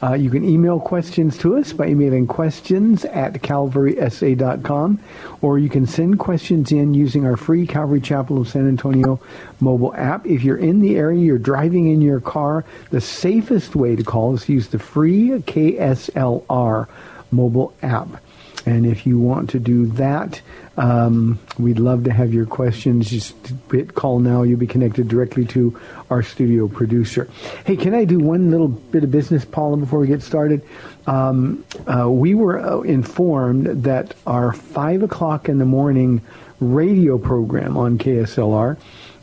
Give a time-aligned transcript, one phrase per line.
[0.04, 5.00] Uh, you can email questions to us by emailing questions at calvarysa.com,
[5.42, 9.22] or you can send questions in using our free Calvary Chapel of San Antonio
[9.62, 10.26] mobile app.
[10.26, 14.34] If you're in the area, you're driving in your car, the safest way to call
[14.34, 16.90] is to use the free KSLR
[17.32, 18.22] mobile app.
[18.66, 20.42] And if you want to do that,
[20.78, 23.10] um, we'd love to have your questions.
[23.10, 23.36] Just
[23.72, 24.44] hit call now.
[24.44, 27.30] You'll be connected directly to our studio producer.
[27.66, 30.62] Hey, can I do one little bit of business, Paula, before we get started?
[31.08, 36.22] Um, uh, we were uh, informed that our 5 o'clock in the morning
[36.60, 38.78] radio program on KSLR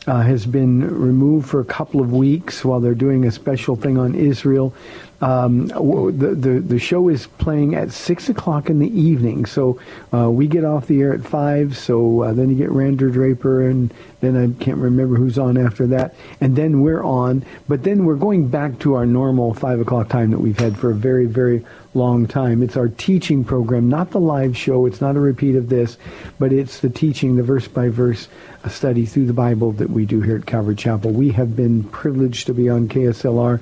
[0.07, 3.97] uh, has been removed for a couple of weeks while they're doing a special thing
[3.97, 4.73] on Israel.
[5.21, 9.79] Um, the, the the show is playing at six o'clock in the evening, so
[10.13, 11.77] uh, we get off the air at five.
[11.77, 15.87] So uh, then you get Rander Draper, and then I can't remember who's on after
[15.87, 17.45] that, and then we're on.
[17.69, 20.91] But then we're going back to our normal five o'clock time that we've had for
[20.91, 22.61] a very very long time.
[22.61, 24.85] It's our teaching program, not the live show.
[24.85, 25.97] It's not a repeat of this,
[26.37, 28.27] but it's the teaching, the verse by verse
[28.63, 31.11] uh, study through the Bible that we do here at Calvary Chapel.
[31.11, 33.61] We have been privileged to be on KSLR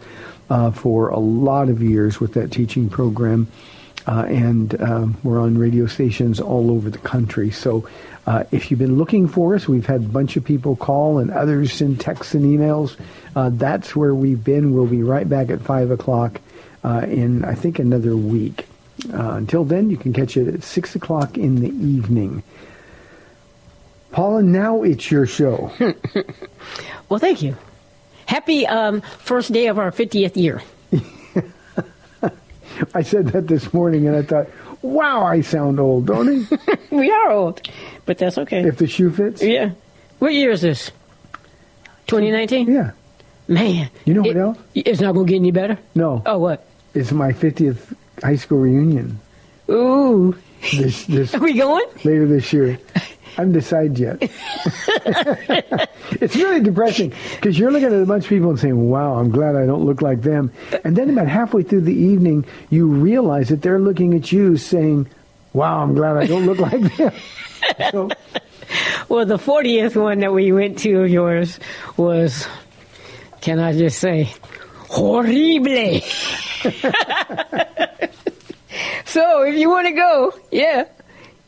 [0.50, 3.48] uh, for a lot of years with that teaching program.
[4.08, 7.52] Uh, and uh, we're on radio stations all over the country.
[7.52, 7.88] So
[8.26, 11.32] uh, if you've been looking for us, we've had a bunch of people call and
[11.32, 12.98] others send texts and emails.
[13.36, 14.74] Uh, that's where we've been.
[14.74, 16.42] We'll be right back at 5 o'clock
[16.84, 18.68] uh, in, I think, another week.
[19.14, 22.44] Uh, until then, you can catch it at 6 o'clock in the evening.
[24.12, 25.72] Paula, now it's your show.
[27.10, 27.58] Well, thank you.
[28.26, 30.62] Happy um, first day of our 50th year.
[32.94, 34.48] I said that this morning, and I thought,
[34.82, 36.78] wow, I sound old, don't I?
[36.96, 37.62] we are old,
[38.06, 38.64] but that's okay.
[38.66, 39.44] if the shoe fits.
[39.44, 39.72] yeah.
[40.20, 40.90] What year is this?
[42.08, 42.72] 2019?
[42.72, 42.92] Yeah.
[43.50, 43.90] Man.
[44.06, 44.58] You know what it- else?
[44.74, 45.78] It's not going to get any better?
[45.96, 46.22] No.
[46.26, 46.66] Oh, what?
[46.94, 47.94] It's my 50th
[48.24, 49.20] high school reunion
[49.70, 50.34] Ooh.
[50.72, 51.86] this, this Are we going?
[52.06, 52.80] later this year.
[53.36, 54.18] Haven't decided yet.
[56.22, 59.32] it's really depressing because you're looking at a bunch of people and saying, wow, I'm
[59.32, 60.52] glad I don't look like them.
[60.84, 65.08] And then about halfway through the evening, you realize that they're looking at you saying,
[65.54, 67.14] wow, I'm glad I don't look like them.
[67.92, 68.10] So,
[69.10, 71.60] Well, the 40th one that we went to of yours
[71.98, 72.48] was,
[73.42, 74.30] can I just say,
[74.90, 75.32] horrible.
[79.06, 80.86] so if you want to go, yeah.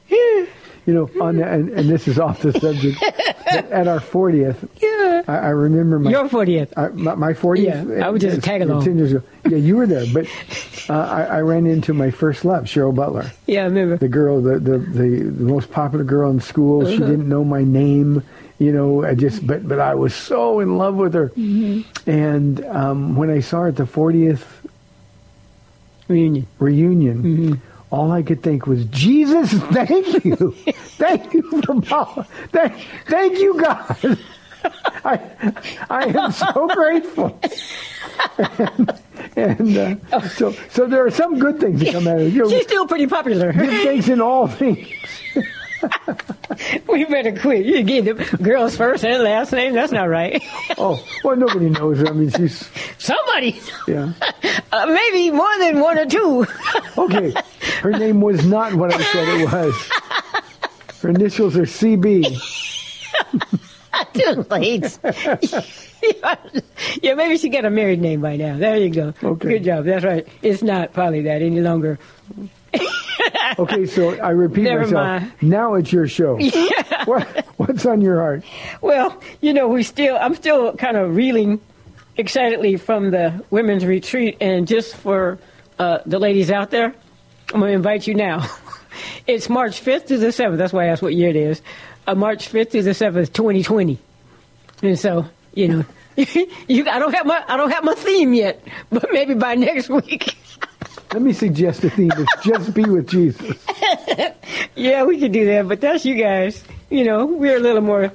[0.09, 0.45] Yeah.
[0.85, 3.01] You know, on the, and, and this is off the subject,
[3.47, 5.23] at our 40th, Yeah.
[5.27, 6.73] I, I remember my Your 40th.
[6.75, 7.97] I, my, my 40th.
[7.97, 8.83] Yeah, I would just uh, tag along.
[8.83, 9.23] 10 years ago.
[9.47, 10.27] Yeah, you were there, but
[10.89, 13.97] uh, I, I ran into my first love, Cheryl Butler, Yeah, I remember.
[13.97, 16.85] the girl, the the, the, the most popular girl in school.
[16.85, 17.05] She Uh-huh.
[17.07, 18.21] didn't know my name,
[18.59, 19.05] you know.
[19.05, 21.29] I just, but but I was so in love with her.
[21.29, 22.09] Mm-hmm.
[22.09, 24.43] And um, when I saw her at the 40th
[26.09, 26.45] Reunion.
[26.59, 27.23] reunion.
[27.23, 27.53] Mm-hmm.
[27.93, 30.51] All I could think was, Jesus, thank you.
[30.97, 32.25] thank you for Paula.
[32.51, 32.73] Thank,
[33.07, 34.17] thank you, God.
[35.05, 35.19] I,
[35.91, 37.39] I am so grateful.
[39.35, 39.77] and
[40.11, 42.33] uh, so so there are some good things that come out of it.
[42.33, 43.53] You know, She's still pretty popular.
[43.53, 44.87] good things in all things.
[46.87, 47.65] We better quit.
[47.65, 49.73] You get the girl's first and last name.
[49.73, 50.41] That's not right.
[50.77, 52.07] Oh, well, nobody knows her.
[52.07, 54.13] I mean, she's Somebody, yeah.
[54.71, 56.45] uh, maybe more than one or two.
[56.97, 57.33] Okay,
[57.81, 59.89] her name was not what I said it was.
[61.01, 62.39] Her initials are CB.
[64.13, 64.99] Too late.
[67.01, 68.57] yeah, maybe she got a married name by now.
[68.57, 69.13] There you go.
[69.23, 69.49] Okay.
[69.49, 69.85] Good job.
[69.85, 70.27] That's right.
[70.41, 71.99] It's not probably that any longer.
[73.59, 75.21] Okay, so I repeat Never myself.
[75.21, 75.31] mind.
[75.41, 76.39] Now it's your show.
[77.05, 78.43] What, what's on your heart?
[78.81, 81.59] Well, you know, we still, I'm still kind of reeling
[82.15, 84.37] excitedly from the women's retreat.
[84.39, 85.37] And just for
[85.77, 86.95] uh, the ladies out there,
[87.53, 88.49] I'm going to invite you now.
[89.27, 90.57] it's March 5th to the 7th.
[90.57, 91.61] That's why I asked what year it is.
[92.07, 93.99] Uh, March 5th to the 7th, 2020.
[94.81, 95.85] And so, you know,
[96.15, 99.89] you, I don't have my, I don't have my theme yet, but maybe by next
[99.89, 100.37] week.
[101.13, 102.09] Let me suggest a theme.
[102.43, 103.55] Just be with Jesus.
[104.75, 106.63] yeah, we could do that, but that's you guys.
[106.89, 108.11] You know, we're a little more,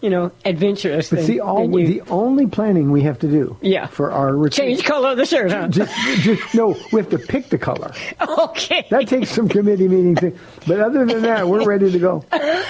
[0.00, 3.56] you know, adventurous But than, see, all than the only planning we have to do.
[3.60, 3.86] Yeah.
[3.86, 4.66] For our retreat.
[4.78, 5.68] Change color of the shirt, huh?
[5.68, 6.76] Just, just no.
[6.92, 7.92] We have to pick the color.
[8.20, 8.86] Okay.
[8.90, 10.20] That takes some committee meetings.
[10.66, 12.24] But other than that, we're ready to go.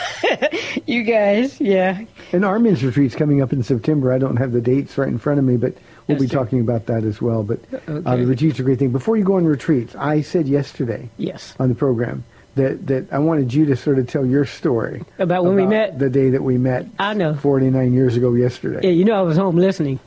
[0.86, 2.04] You guys, yeah.
[2.32, 4.12] And our men's retreat's coming up in September.
[4.12, 5.74] I don't have the dates right in front of me, but
[6.10, 7.42] we'll be talking about that as well.
[7.42, 8.20] But uh, Okay.
[8.20, 8.90] the retreat's a great thing.
[8.92, 11.54] Before you go on retreats, I said yesterday Yes.
[11.58, 12.24] on the program
[12.56, 15.98] that, that I wanted you to sort of tell your story About when we met?
[15.98, 16.86] the day that we met.
[16.98, 17.34] I know.
[17.34, 18.80] 49 years ago yesterday.
[18.82, 20.00] Yeah, you know I was home listening.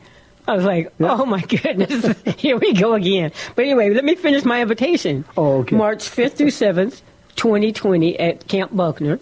[0.46, 1.16] I was like, Yeah.
[1.18, 2.06] oh my goodness,
[2.38, 3.32] here we go again.
[3.56, 5.24] But anyway, let me finish my invitation.
[5.38, 5.78] Oh, okay.
[5.78, 7.02] March 5th through 7th,
[7.38, 9.20] 2020 at Camp Buckner.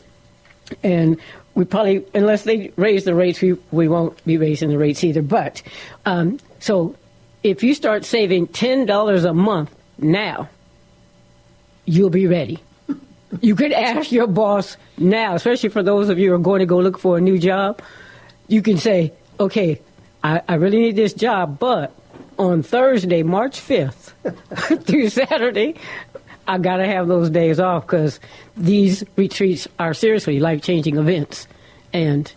[0.83, 1.17] And
[1.53, 5.21] we probably, unless they raise the rates, we, we won't be raising the rates either.
[5.21, 5.61] But,
[6.05, 6.95] um, so
[7.43, 10.47] if you start saving $10 a month now,
[11.85, 12.59] you'll be ready.
[13.41, 16.67] You could ask your boss now, especially for those of you who are going to
[16.67, 17.81] go look for a new job.
[18.47, 19.81] You can say, okay,
[20.23, 21.95] I, I really need this job, but
[22.37, 25.75] on Thursday, March 5th through Saturday,
[26.47, 28.19] I got to have those days off because
[28.55, 31.47] these retreats are seriously life changing events.
[31.91, 32.31] And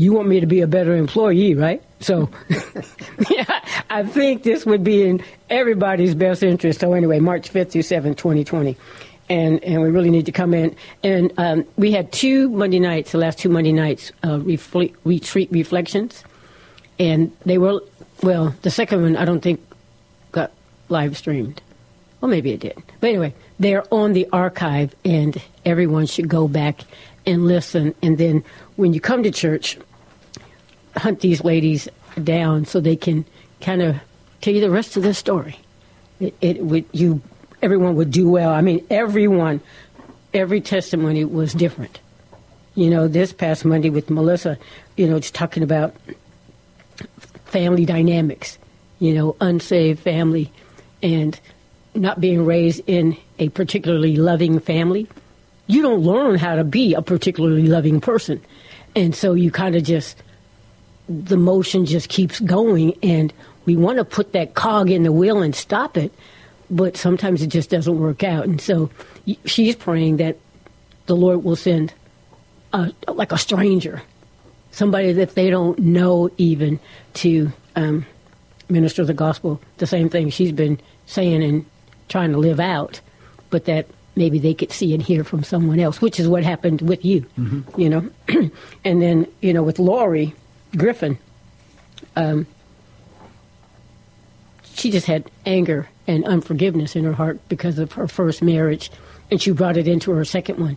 [0.00, 1.82] you want me to be a better employee, right?
[2.00, 2.30] So
[3.30, 3.60] yeah,
[3.90, 6.80] I think this would be in everybody's best interest.
[6.80, 8.76] So anyway, March 5th through 7th, 2020.
[9.28, 10.74] And, and we really need to come in.
[11.04, 15.50] And um, we had two Monday nights, the last two Monday nights, uh, refle- retreat
[15.52, 16.24] reflections.
[16.98, 17.80] And they were,
[18.22, 19.60] well, the second one I don't think
[20.32, 20.50] got
[20.88, 21.62] live streamed.
[22.20, 22.82] Well, maybe it did.
[23.00, 26.80] But anyway, they're on the archive, and everyone should go back
[27.24, 27.94] and listen.
[28.02, 28.44] And then
[28.76, 29.78] when you come to church,
[30.96, 31.88] hunt these ladies
[32.22, 33.24] down so they can
[33.60, 33.96] kind of
[34.40, 35.58] tell you the rest of the story.
[36.18, 37.20] It, it would you
[37.62, 38.50] everyone would do well.
[38.50, 39.60] I mean, everyone,
[40.32, 42.00] every testimony was different.
[42.74, 44.58] You know, this past Monday with Melissa,
[44.96, 45.94] you know, it's talking about
[47.46, 48.58] family dynamics.
[48.98, 50.52] You know, unsaved family,
[51.02, 51.38] and
[51.94, 55.08] not being raised in a particularly loving family.
[55.66, 58.42] You don't learn how to be a particularly loving person,
[58.94, 60.22] and so you kind of just
[61.10, 63.32] the motion just keeps going and
[63.66, 66.12] we want to put that cog in the wheel and stop it
[66.70, 68.44] but sometimes it just doesn't work out.
[68.44, 68.90] And so
[69.44, 70.38] she's praying that
[71.06, 71.92] the lord will send
[72.72, 74.00] a, like a stranger
[74.70, 76.78] somebody that they don't know even
[77.14, 78.06] to um,
[78.68, 81.66] minister the gospel the same thing she's been saying and
[82.08, 83.00] trying to live out
[83.50, 86.80] but that maybe they could see and hear from someone else which is what happened
[86.82, 87.26] with you
[87.76, 88.08] you know?
[88.84, 90.32] And then you know with Lori
[90.76, 91.18] Griffin,
[92.16, 92.46] um,
[94.74, 98.90] she just had anger and unforgiveness in her heart because of her first marriage,
[99.30, 100.76] and she brought it into her second one,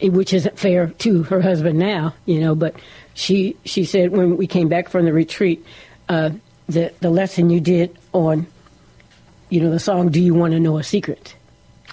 [0.00, 2.54] eh, which isn't fair to her husband now, you know.
[2.54, 2.74] But
[3.14, 5.64] she she said when we came back from the retreat,
[6.08, 6.30] uh,
[6.68, 8.46] the the lesson you did on,
[9.50, 11.34] you know, the song "Do You Want to Know a Secret."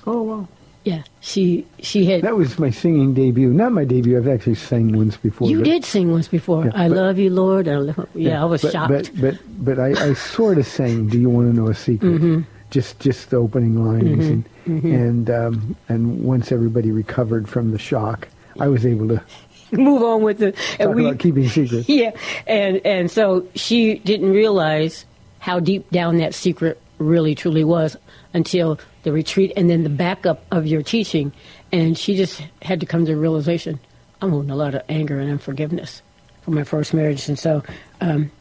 [0.08, 0.50] Oh, well.
[0.86, 2.22] Yeah, she she had.
[2.22, 3.50] That was my singing debut.
[3.52, 4.18] Not my debut.
[4.18, 5.50] I've actually sang once before.
[5.50, 6.66] you did sing once before.
[6.66, 7.68] Yeah, I but- love you, Lord.
[7.68, 9.12] I love, yeah, I was but, shocked.
[9.20, 9.36] But but
[9.78, 11.08] but I, I sort of sang.
[11.10, 12.10] Do you want to know a secret?
[12.10, 12.42] Mm-hmm.
[12.72, 18.28] Just just the opening lines, and and um, and once everybody recovered from the shock,
[18.60, 19.22] I was able to
[19.72, 20.48] Move on with the.
[20.80, 21.90] and talk we- about keeping secrets.
[21.90, 22.12] Yeah,
[22.48, 25.06] and and so she didn't realize
[25.40, 27.98] how deep down that secret really truly was
[28.34, 31.34] until the retreat and then the backup of your teaching,
[31.72, 33.80] and she just had to come to the realization:
[34.22, 36.02] I'm holding a lot of anger and unforgiveness
[36.42, 37.64] from my first marriage, and so
[38.02, 38.32] um,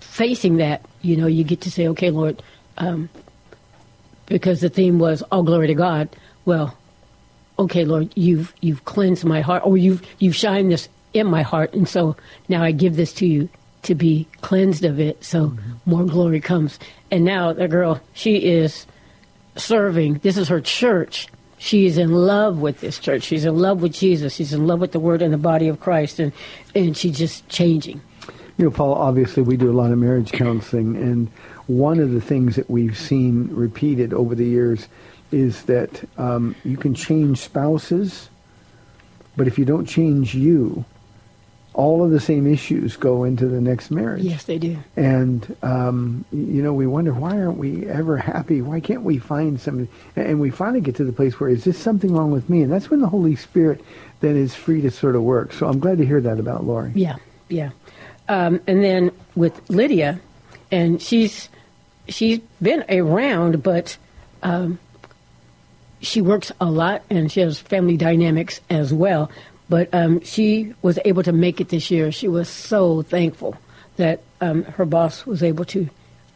[0.00, 2.42] facing that, you know, you get to say, okay, Lord,
[2.78, 3.08] um,
[4.26, 6.08] because the theme was all glory to God.
[6.44, 6.76] Well,
[7.58, 11.72] okay, Lord, you've you've cleansed my heart, or you've you've shined this in my heart,
[11.72, 12.16] and so
[12.48, 13.48] now I give this to you
[13.86, 16.78] to be cleansed of it, so more glory comes.
[17.10, 18.86] And now the girl, she is
[19.56, 20.14] serving.
[20.14, 21.28] This is her church.
[21.58, 23.22] She is in love with this church.
[23.22, 24.34] She's in love with Jesus.
[24.34, 26.32] She's in love with the Word and the body of Christ, and
[26.74, 28.00] and she's just changing.
[28.58, 31.28] You know, Paul, obviously we do a lot of marriage counseling, and
[31.66, 34.88] one of the things that we've seen repeated over the years
[35.32, 38.28] is that um, you can change spouses,
[39.36, 40.84] but if you don't change you,
[41.76, 44.22] all of the same issues go into the next marriage.
[44.22, 44.78] Yes, they do.
[44.96, 48.62] And, um, you know, we wonder, why aren't we ever happy?
[48.62, 49.90] Why can't we find somebody?
[50.16, 52.62] And we finally get to the place where, is this something wrong with me?
[52.62, 53.84] And that's when the Holy Spirit
[54.20, 55.52] then is free to sort of work.
[55.52, 56.92] So I'm glad to hear that about Lori.
[56.94, 57.16] Yeah,
[57.50, 57.72] yeah.
[58.26, 60.18] Um, and then with Lydia,
[60.72, 61.50] and she's
[62.08, 63.98] she's been around, but
[64.42, 64.78] um,
[66.00, 69.30] she works a lot, and she has family dynamics as well.
[69.68, 72.12] But um, she was able to make it this year.
[72.12, 73.56] She was so thankful
[73.96, 75.88] that um, her boss was able to,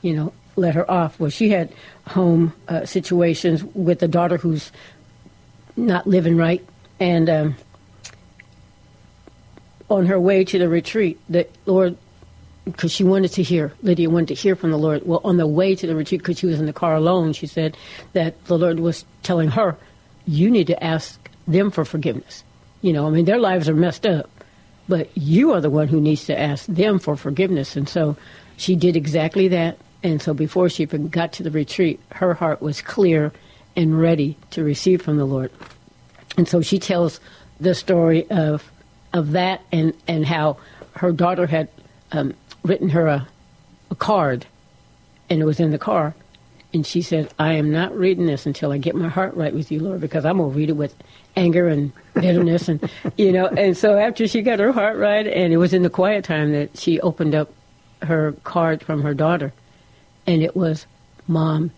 [0.03, 1.21] you know, let her off.
[1.21, 1.73] Well, she had
[2.09, 4.73] home uh, situations with a daughter who's
[5.77, 6.67] not living right,
[6.99, 7.57] and um,
[9.89, 11.97] on her way to the retreat, the Lord,
[12.65, 15.07] because she wanted to hear, Lydia wanted to hear from the Lord.
[15.07, 17.47] Well, on the way to the retreat, because she was in the car alone, she
[17.47, 17.77] said
[18.13, 19.77] that the Lord was telling her,
[20.27, 22.45] you need to ask them for forgiveness.
[22.83, 24.31] You know, I mean, their lives are messed up,
[24.89, 27.77] but you are the one who needs to ask them for forgiveness.
[27.77, 28.17] And so
[28.57, 29.79] she did exactly that.
[30.03, 33.33] And so before she even got to the retreat, her heart was clear
[33.77, 35.53] and ready to receive from the Lord.
[36.37, 37.21] And so she tells
[37.61, 38.71] the story of
[39.13, 40.57] of that and, and how
[40.93, 41.69] her daughter had
[42.13, 43.29] um, written her a,
[43.91, 44.47] a card
[45.29, 46.15] and it was in the car.
[46.73, 49.73] And she said, I am not reading this until I get my heart right with
[49.73, 50.95] you, Lord, because I'm going to read it with
[51.37, 52.69] anger and bitterness.
[52.69, 55.83] and, you know, and so after she got her heart right, and it was in
[55.83, 57.53] the quiet time that she opened up
[58.03, 59.53] her card from her daughter.
[60.27, 60.87] And it was,
[61.27, 61.73] Mom,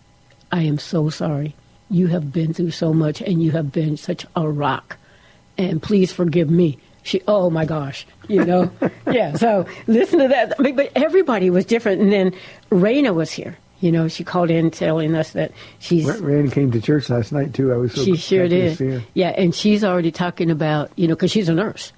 [0.51, 1.55] I am so sorry.
[1.89, 4.97] You have been through so much, and you have been such a rock.
[5.57, 6.77] And please forgive me.
[7.03, 8.71] She, oh my gosh, you know,
[9.11, 9.33] yeah.
[9.35, 10.55] So listen to that.
[10.57, 12.01] But everybody was different.
[12.01, 12.33] And then
[12.71, 13.57] Raina was here.
[13.83, 16.05] You know, she called in telling us that she's.
[16.05, 17.73] Ra- Rand came to church last night too.
[17.73, 19.01] I was so she sure happy to see did.
[19.01, 19.07] her.
[19.13, 21.91] Yeah, and she's already talking about you know because she's a nurse.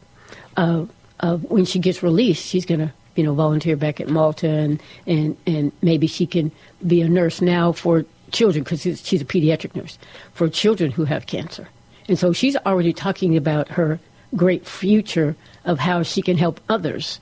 [0.58, 0.86] Uh,
[1.20, 5.38] uh, when she gets released, she's gonna you know volunteer back at Malta and and
[5.46, 6.52] and maybe she can
[6.88, 10.00] be a nurse now for children because she's a pediatric nurse
[10.34, 11.70] for children who have cancer.
[12.08, 14.00] And so she's already talking about her
[14.36, 17.20] great future of how she can help others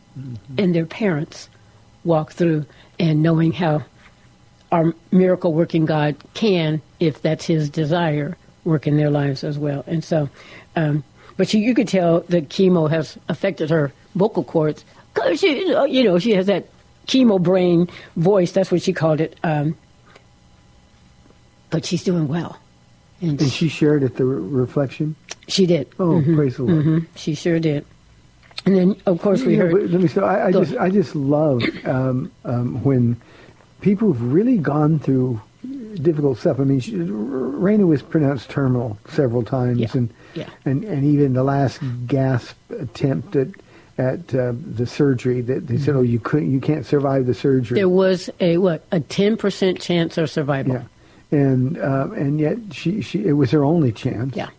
[0.57, 1.49] and their parents
[2.05, 2.65] walk through
[2.97, 3.83] and knowing how
[4.73, 9.83] our miracle working God can, if that's His desire, work in their lives as well.
[9.87, 10.29] And so,
[10.75, 11.03] um,
[11.37, 16.03] but she, you could tell the chemo has affected her vocal cords because she, you
[16.03, 16.65] know, she has that
[17.07, 17.87] chemo brain
[18.17, 18.51] voice.
[18.51, 19.37] That's what she called it.
[19.43, 19.77] Um,
[21.69, 22.59] but she's doing well,
[23.21, 25.15] and And she shared at the re- reflection.
[25.47, 25.87] she did.
[25.99, 26.83] Oh, praise the Lord.
[26.83, 27.85] hmm She sure did.
[28.65, 29.91] And then, of course, we Yeah, heard.
[29.91, 33.19] let me say, I, I just, I just love um, um, when
[33.83, 35.39] people who've really gone through
[36.01, 36.59] difficult stuff.
[36.59, 40.49] I mean, she, Raina was pronounced terminal several times, Yeah, and yeah.
[40.65, 43.49] and and even the last gasp attempt at
[43.99, 47.75] at uh, the surgery that they said, oh, you couldn't, you can't survive the surgery.
[47.75, 50.73] there was a what a ten percent chance of survival.
[51.31, 54.35] yeah, and uh, and yet she, she it was her only chance.
[54.35, 54.49] Yeah.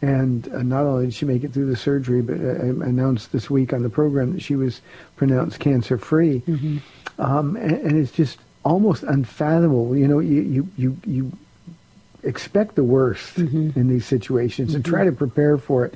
[0.00, 3.50] And uh, not only did she make it through the surgery, but uh, announced this
[3.50, 4.80] week on the program that she was
[5.16, 6.40] pronounced cancer free.
[6.46, 6.78] Mm-hmm.
[7.20, 9.96] Um, and, and it's just almost unfathomable.
[9.96, 11.32] You know, you you you, you
[12.22, 13.78] expect the worst Mm-hmm.
[13.78, 15.94] in these situations and try to prepare for it,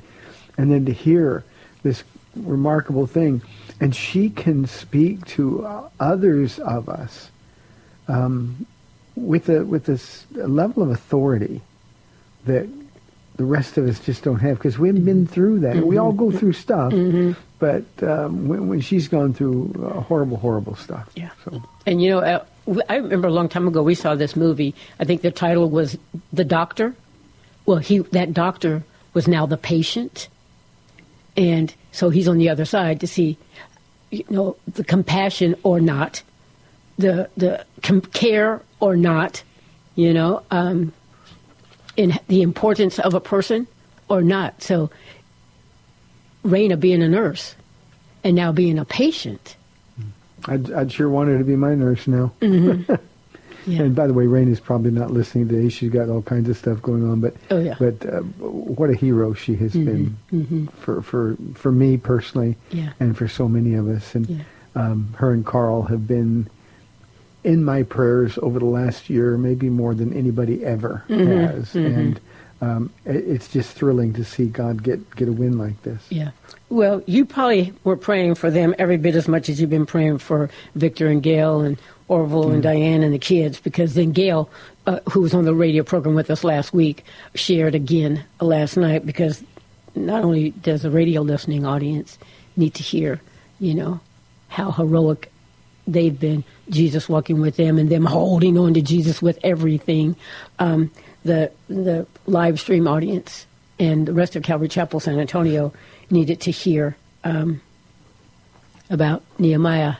[0.57, 1.43] and then to hear
[1.83, 2.03] this
[2.35, 3.41] remarkable thing,
[3.79, 7.29] and she can speak to uh, others of us
[8.07, 8.65] um,
[9.15, 11.61] with a with this level of authority
[12.45, 12.67] that
[13.35, 15.75] the rest of us just don't have because we haven't been through that.
[15.85, 16.93] We all go through stuff,
[17.59, 21.09] but um, when, when she's gone through uh, horrible, horrible stuff.
[21.15, 21.31] Yeah.
[21.43, 22.45] So And you know, uh,
[22.89, 24.73] I remember a long time ago we saw this movie.
[24.99, 25.97] I think the title was
[26.31, 26.95] The Doctor.
[27.65, 30.27] Well, he that doctor was now the patient,
[31.37, 33.37] and so he's on the other side to see,
[34.11, 36.23] you know, the compassion or not,
[36.97, 39.43] the the com- care or not,
[39.95, 40.91] you know, um,
[41.95, 43.67] in the importance of a person
[44.09, 44.61] or not.
[44.61, 44.89] So,
[46.43, 47.55] Raina being a nurse,
[48.25, 49.55] and now being a patient.
[50.45, 52.31] I'd, I'd sure want her to be my nurse now.
[53.65, 53.83] Yeah.
[53.83, 55.69] And by the way, Raina's probably not listening today.
[55.69, 57.75] She's got all kinds of stuff going on, but Oh, yeah.
[57.79, 60.17] but uh, what a hero she has been
[60.81, 62.91] for for for me personally, Yeah.
[62.99, 64.15] and for so many of us.
[64.15, 64.39] And Yeah.
[64.75, 66.49] um, her and Carl have been
[67.45, 71.31] in my prayers over the last year, maybe more than anybody ever Mm-hmm.
[71.31, 71.73] has.
[71.73, 72.19] And
[72.63, 76.01] um, it, it's just thrilling to see God get get a win like this.
[76.09, 76.31] Yeah.
[76.69, 80.19] Well, you probably were praying for them every bit as much as you've been praying
[80.19, 81.77] for Victor and Gail and
[82.07, 84.49] Orville and Diane and the kids, because then Gail,
[84.87, 87.03] uh, who was on the radio program with us last week,
[87.35, 89.43] shared again last night because
[89.95, 92.17] not only does the radio listening audience
[92.55, 93.21] need to hear,
[93.59, 93.99] you know,
[94.47, 95.31] how heroic
[95.85, 100.15] they've been, Jesus walking with them and them holding on to Jesus with everything.
[100.59, 100.91] Um,
[101.23, 103.45] the the live stream audience
[103.79, 105.73] and the rest of Calvary Chapel San Antonio
[106.09, 107.61] needed to hear um,
[108.89, 109.95] about Nehemiah,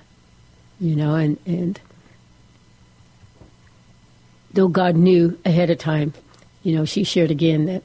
[0.79, 1.79] you know, and and
[4.53, 6.13] though God knew ahead of time,
[6.61, 7.83] you know, she shared again that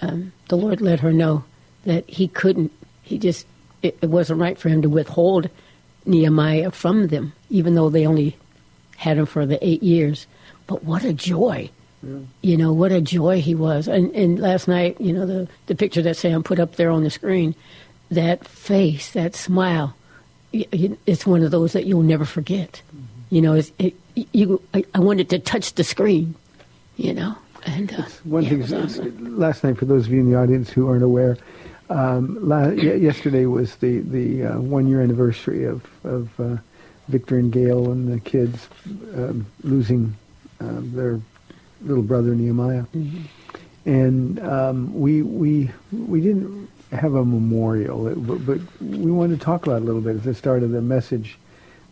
[0.00, 1.44] um, the Lord let her know
[1.84, 2.72] that He couldn't.
[3.02, 3.46] He just
[3.82, 5.50] it, it wasn't right for Him to withhold
[6.06, 8.36] Nehemiah from them, even though they only
[8.96, 10.26] had him for the eight years.
[10.66, 11.70] But what a joy!
[12.42, 13.88] You know what a joy he was.
[13.88, 17.02] And and last night, you know the the picture that Sam put up there on
[17.04, 17.54] the screen,
[18.10, 19.94] that face, that smile,
[20.52, 22.82] it's one of those that you'll never forget.
[23.30, 26.34] You know, it's, it, you I, I wanted to touch the screen.
[26.96, 27.36] You know,
[27.66, 29.38] and uh, One yeah, thing, awesome.
[29.38, 31.36] last night, for those of you in the audience who aren't aware,
[31.90, 36.56] um, la- yesterday was the the uh, one year anniversary of of uh,
[37.08, 38.68] Victor and Gail and the kids
[39.14, 40.14] um, losing
[40.60, 41.20] um, their
[41.86, 42.84] little brother Nehemiah,
[43.84, 49.66] and um, we we we didn't have a memorial, but, but we wanted to talk
[49.66, 51.38] about it a little bit at the start of the message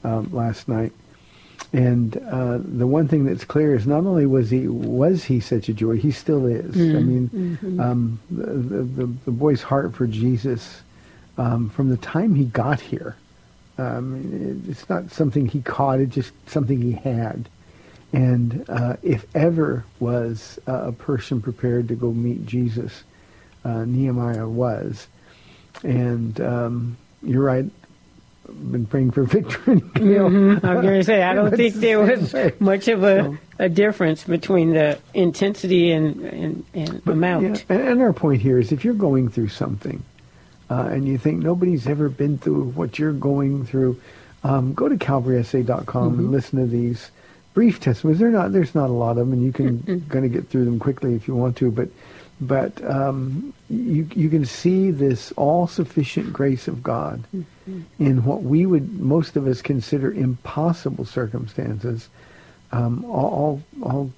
[0.05, 0.93] um, last night.
[1.73, 5.69] And uh, the one thing that's clear is not only was he was he such
[5.69, 6.77] a joy, he still is.
[6.77, 10.83] I mean, um, the, the, the the boy's heart for Jesus
[11.37, 13.17] um, from the time he got here.
[13.77, 17.49] Um, it, it's not something he caught; it's just something he had.
[18.15, 23.03] And uh, if ever was uh, a person prepared to go meet Jesus,
[23.65, 25.09] uh, Nehemiah was.
[25.83, 27.65] And um, you're right.
[28.49, 30.27] I've been praying for Victor and Gail.
[30.65, 34.23] I was going to say, I don't think there was much of a, a difference
[34.23, 37.43] between the intensity and, and, and amount.
[37.43, 40.05] Yeah, and, and our point here is if you're going through something
[40.71, 44.01] uh, and you think nobody's ever been through what you're going through,
[44.45, 46.19] um, go to calvarysa.com Mm-hmm.
[46.21, 47.11] and listen to these
[47.55, 48.19] brief testimonies.
[48.21, 50.11] They're not, there's not a lot of them, and you can Mm-hmm.
[50.11, 51.89] kind of get through them quickly if you want to, but
[52.41, 57.81] but um, you you can see this all sufficient grace of God Mm-hmm.
[58.05, 62.09] in what we would most of us consider impossible circumstances.
[62.73, 64.13] Um, all, all all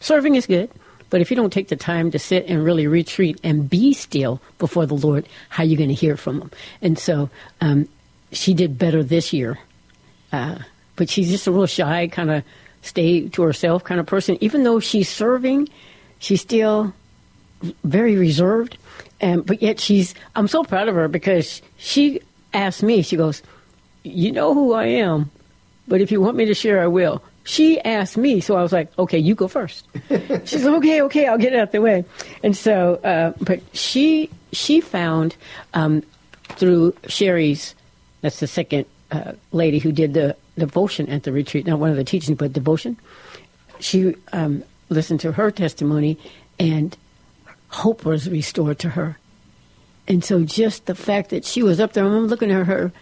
[0.00, 0.70] Serving is good,
[1.10, 4.40] but if you don't take the time to sit and really retreat and be still
[4.58, 6.50] before the Lord, how are you going to hear from Him?
[6.80, 7.28] And so
[7.60, 7.88] um,
[8.32, 9.58] she did better this year.
[10.32, 10.58] Uh,
[10.96, 12.44] but she's just a real shy, kind of
[12.82, 14.38] stay to herself kind of person.
[14.40, 15.68] Even though she's serving,
[16.18, 16.94] she's still
[17.84, 18.78] very reserved.
[19.20, 22.20] And but yet she's I'm so proud of her because she
[22.54, 23.42] asked me, she goes,
[24.02, 25.30] You know who I am,
[25.88, 27.22] but if you want me to share I will.
[27.44, 29.86] She asked me, so I was like, Okay, you go first.
[30.44, 32.04] She's like, Okay, okay, I'll get it out the way.
[32.42, 35.36] And so uh, but she she found
[35.74, 36.02] um,
[36.56, 37.74] through Sherry's
[38.20, 41.96] that's the second uh, lady who did the devotion at the retreat, not one of
[41.96, 42.96] the teachings, but devotion.
[43.78, 46.18] She um, listened to her testimony
[46.58, 46.96] and
[47.68, 49.18] hope was restored to her.
[50.06, 52.92] And so just the fact that she was up there, I'm looking at her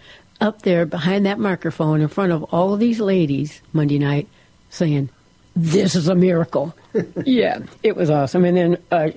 [0.41, 4.27] up there behind that microphone in front of all of these ladies Monday night
[4.69, 5.09] saying,
[5.55, 6.75] This is a miracle.
[7.25, 8.45] yeah, it was awesome.
[8.45, 9.09] And then uh,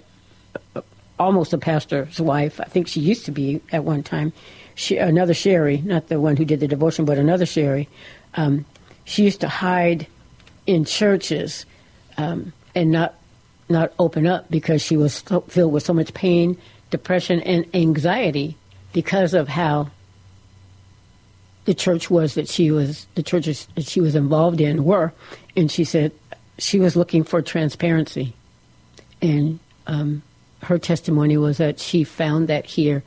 [1.18, 4.32] almost a pastor's wife, I think she used to be at one time,
[4.74, 7.88] she, another Sherry, not the one who did the devotion, but another Sherry,
[8.35, 8.64] um,
[9.04, 10.06] she used to hide
[10.66, 11.66] in churches
[12.16, 13.14] um, and not
[13.68, 16.58] not open up because she was so, filled with so much pain,
[16.90, 18.56] depression, and anxiety
[18.92, 19.90] because of how
[21.64, 25.12] the church was that she was the churches that she was involved in were,
[25.57, 26.12] and she said
[26.59, 28.35] she was looking for transparency,
[29.20, 30.22] and um,
[30.62, 33.03] her testimony was that she found that here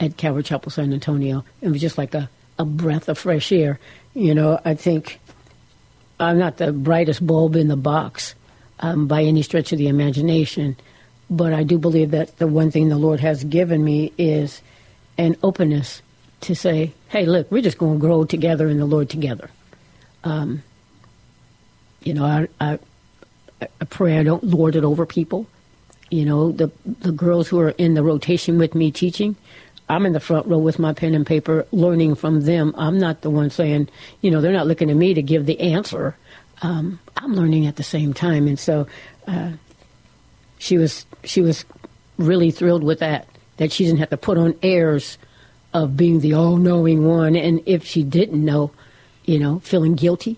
[0.00, 1.44] at Calvary Chapel San Antonio.
[1.60, 3.78] It was just like a, a breath of fresh air.
[4.14, 5.20] You know, I think
[6.20, 8.34] I'm not the brightest bulb in the box
[8.80, 10.76] um, by any stretch of the imagination,
[11.28, 14.62] but I do believe that the one thing the Lord has given me is
[15.16, 16.02] an openness
[16.42, 19.50] to say, hey, look, we're just going to grow together in the Lord together.
[20.24, 20.62] Um,
[22.02, 22.78] you know, I, I,
[23.60, 25.46] I pray I don't lord it over people.
[26.10, 29.36] You know, the the girls who are in the rotation with me teaching,
[29.90, 32.74] I'm in the front row with my pen and paper learning from them.
[32.78, 33.90] I'm not the one saying,
[34.22, 36.16] you know, they're not looking at me to give the answer.
[36.62, 38.86] Um, I'm learning at the same time, and so
[39.26, 39.52] uh,
[40.58, 41.64] she was she was
[42.16, 45.18] really thrilled with that that she didn't have to put on airs
[45.74, 48.70] of being the all-knowing one, and if she didn't know,
[49.24, 50.36] you know, feeling guilty,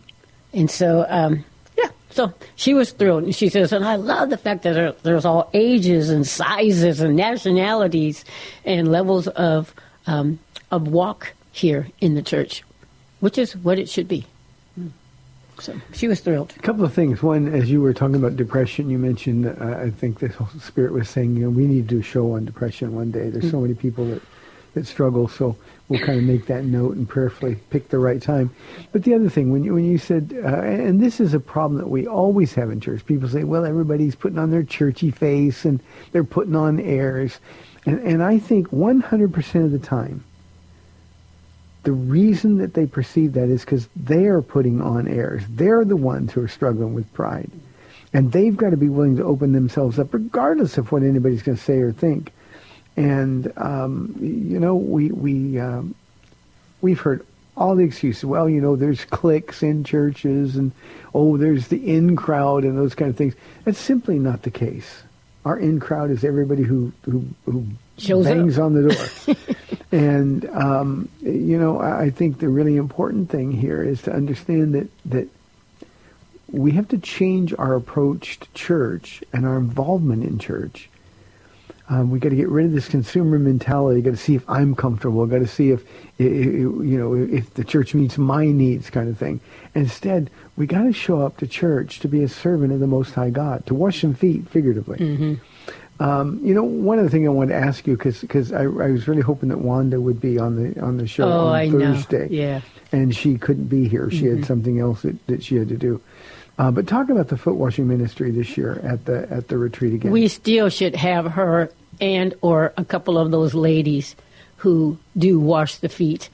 [0.53, 1.45] and so um,
[1.79, 4.93] yeah, so she was thrilled, and she says, and I love the fact that there,
[5.03, 8.25] there's all ages and sizes and nationalities
[8.65, 9.75] and levels of
[10.07, 10.39] um,
[10.71, 12.63] of walk here in the church,
[13.21, 14.27] which is what it should be.
[15.59, 16.55] So she was thrilled.
[16.57, 17.23] A couple of things.
[17.23, 20.95] One, as you were talking about depression, you mentioned, uh, I think the Holy Spirit
[20.95, 23.29] was saying, you know, we need to do a show on depression one day.
[23.29, 24.23] There's so many people that,
[24.75, 25.57] that struggle, so
[25.89, 28.51] we'll kind of make that note and prayerfully pick the right time.
[28.93, 31.79] But the other thing, when you, when you said, uh, and this is a problem
[31.79, 35.65] that we always have in church, people say, well, everybody's putting on their churchy face
[35.65, 35.81] and
[36.13, 37.41] they're putting on airs.
[37.87, 40.25] And, and I think 100% of the time,
[41.83, 45.43] the reason that they perceive that is because they are putting on airs.
[45.49, 47.51] They're the ones who are struggling with pride.
[48.13, 51.57] And they've got to be willing to open themselves up regardless of what anybody's going
[51.57, 52.33] to say or think.
[53.01, 55.95] And, um, you know, we, we, um,
[56.81, 58.25] we've heard all the excuses.
[58.25, 60.73] Well, you know, there's cliques in churches and,
[61.15, 63.35] oh, there's the in crowd and those kind of things.
[63.65, 65.03] That's simply not the case.
[65.45, 67.67] Our in crowd is everybody who, who, who
[68.01, 68.35] Shows up.
[68.35, 69.37] bangs on the door.
[69.93, 74.75] and um, you know, I I think the really important thing here is to understand
[74.75, 75.29] that that
[76.51, 80.90] we have to change our approach to church and our involvement in church.
[81.91, 84.01] Um, we got to get rid of this consumer mentality.
[84.01, 85.27] Got to see if I'm comfortable.
[85.27, 85.83] Got to see if,
[86.21, 89.41] i- i- you know if the church meets my needs, kind of thing.
[89.75, 93.15] Instead, we got to show up to church to be a servant of the Most
[93.15, 95.39] High God, to wash some feet, figuratively.
[95.99, 99.07] Um, you know, one other thing I wanted to ask you because I, I was
[99.07, 101.93] really hoping that Wanda would be on the on the show Oh, on I know.
[101.95, 102.29] Thursday.
[102.31, 102.61] Yeah.
[102.93, 104.11] and she couldn't be here.
[104.11, 104.37] She Mm-hmm.
[104.39, 106.01] had something else that, that she had to do.
[106.59, 109.93] Uh, but talk about the foot washing ministry this year at the at the retreat
[109.95, 110.11] again.
[110.13, 114.17] We still should have her and or a couple of those ladies
[114.57, 116.29] who do wash the feet,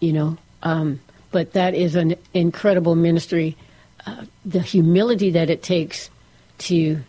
[0.00, 0.36] you know.
[0.62, 3.56] Um, but that is an incredible ministry.
[4.06, 6.10] Uh, the humility that it takes
[6.58, 7.00] to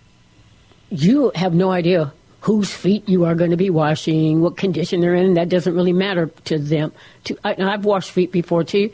[0.89, 5.15] you have no idea whose feet you are going to be washing, what condition they're
[5.15, 5.33] in.
[5.33, 6.91] That doesn't really matter to them.
[7.25, 8.91] To I, I've washed feet before too,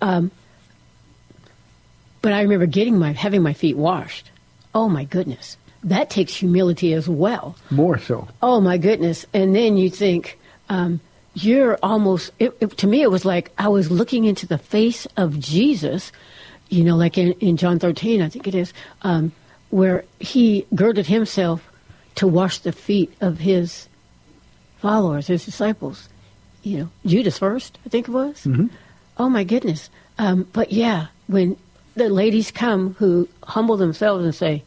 [0.00, 0.30] um,
[2.22, 4.30] but I remember getting my having my feet washed.
[4.74, 7.56] Oh my goodness, that takes humility as well.
[7.70, 8.28] More so.
[8.42, 9.24] Oh my goodness!
[9.32, 10.38] And then you think
[10.68, 11.00] um,
[11.34, 12.32] you're almost.
[12.38, 16.12] It, it, to me, it was like I was looking into the face of Jesus.
[16.68, 19.32] You know, like in, in John 13, I think it is, um,
[19.70, 21.68] where he girded himself
[22.14, 23.88] to wash the feet of his
[24.78, 26.08] followers, his disciples.
[26.62, 28.46] You know, Judas first, I think it was.
[29.16, 29.90] Oh my goodness!
[30.18, 31.56] Um, but yeah, when
[31.94, 34.62] the ladies come who humble themselves and say,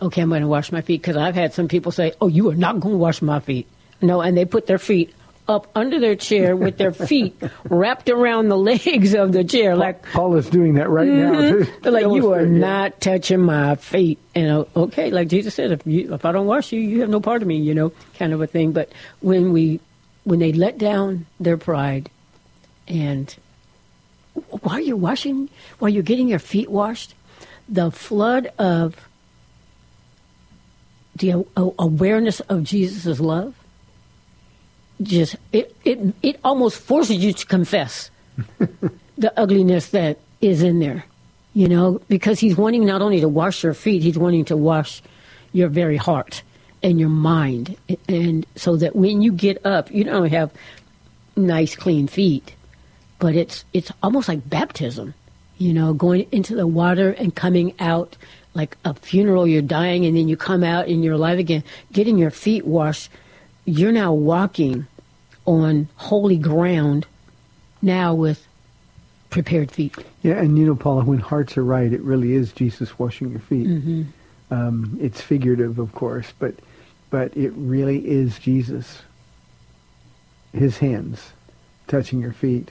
[0.00, 2.50] okay, I'm going to wash my feet because I've had some people say, oh, you
[2.50, 3.66] are not going to wash my feet.
[4.00, 5.14] No, and they put their feet
[5.48, 10.02] up under their chair with their feet wrapped around the legs of the chair, like
[10.12, 11.32] Paul is doing that right now.
[11.32, 11.64] Mhm.
[11.64, 14.18] to They're like, you are not touching my feet.
[14.34, 17.10] And uh, okay, like Jesus said, if you, if I don't wash you, you have
[17.10, 18.72] no part of me, you know, kind of a thing.
[18.72, 19.80] But when we,
[20.24, 22.10] when they let down their pride,
[22.86, 23.34] and
[24.62, 25.48] while you're washing,
[25.80, 27.14] while you're getting your feet washed,
[27.68, 28.94] the flood of
[31.20, 33.54] the awareness of Jesus' love,
[35.00, 38.10] just it, it it almost forces you to confess
[39.18, 41.04] the ugliness that is in there,
[41.54, 45.02] you know, because he's wanting not only to wash your feet, he's wanting to wash
[45.52, 46.42] your very heart
[46.82, 47.76] and your mind.
[48.08, 50.52] And so that when you get up, you don't only have
[51.36, 52.54] nice, clean feet,
[53.18, 55.14] but it's, it's almost like baptism,
[55.58, 58.16] you know, going into the water and coming out
[58.54, 62.18] like a funeral, you're dying, and then you come out and you're alive again, getting
[62.18, 63.10] your feet washed.
[63.64, 64.86] You're now walking
[65.46, 67.06] on holy ground
[67.82, 68.46] now with
[69.30, 69.96] prepared feet.
[70.22, 73.40] Yeah, and you know, Paula, when hearts are right, it really is Jesus washing your
[73.40, 73.66] feet.
[73.66, 74.02] Mm-hmm.
[74.52, 76.54] Um, it's figurative, of course, but
[77.10, 79.02] but it really is Jesus.
[80.52, 81.32] His hands
[81.86, 82.70] touching your feet.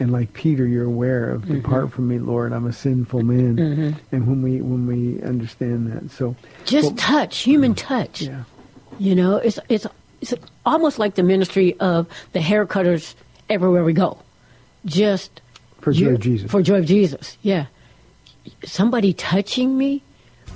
[0.00, 1.54] And like Peter, you're aware of, Mm-hmm.
[1.62, 3.96] depart from me, Lord, I'm a sinful man.
[4.10, 8.22] And when we when we understand that, so Just well, touch, human touch.
[8.22, 8.42] yeah,
[8.98, 9.86] You know, it's it's
[10.20, 10.34] it's
[10.66, 13.14] almost like the ministry of the hair cutters
[13.48, 14.18] everywhere we go.
[14.84, 15.40] Just
[15.80, 16.50] for joy you- of Jesus.
[16.50, 17.66] For joy of Jesus, yeah.
[18.64, 20.02] Somebody touching me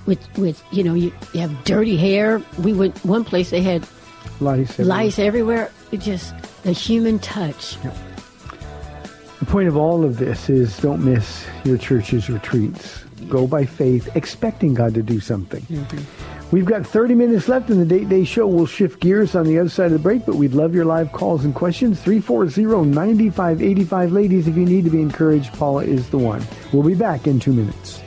[0.04, 2.42] with with you know you, you have dirty hair.
[2.58, 3.86] We went one place they had
[4.40, 4.70] lice.
[4.72, 4.86] everywhere.
[4.96, 5.70] lice everywhere.
[5.92, 7.76] It just the human touch.
[7.82, 7.92] The
[9.48, 13.04] point of all of this is don't miss your church's retreats.
[13.28, 15.62] Go by faith, expecting God to do something.
[15.62, 16.54] Mm-hmm.
[16.54, 18.46] We've got 30 minutes left in the Date Day Show.
[18.46, 21.12] We'll shift gears on the other side of the break, but we'd love your live
[21.12, 22.00] calls and questions.
[22.02, 24.12] 340-9585.
[24.12, 26.46] Ladies, if you need to be encouraged, Paula is the one.
[26.72, 28.00] We'll be back in two minutes.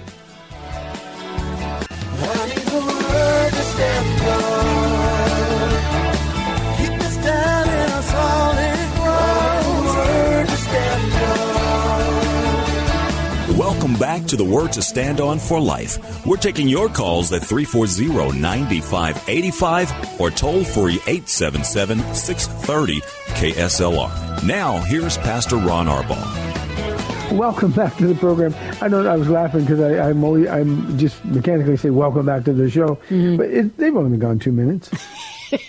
[13.91, 16.25] Welcome back to the Word to Stand On for Life.
[16.25, 23.01] We're taking your calls at 340-9585 or toll free 877-630
[23.35, 24.43] KSLR.
[24.45, 27.37] Now, here's Pastor Ron Arbaugh.
[27.37, 28.55] Welcome back to the program.
[28.79, 32.53] I know I was laughing because I'm only I'm just mechanically say welcome back to
[32.53, 33.35] the show, mm-hmm.
[33.35, 34.89] but it, they've only gone two minutes.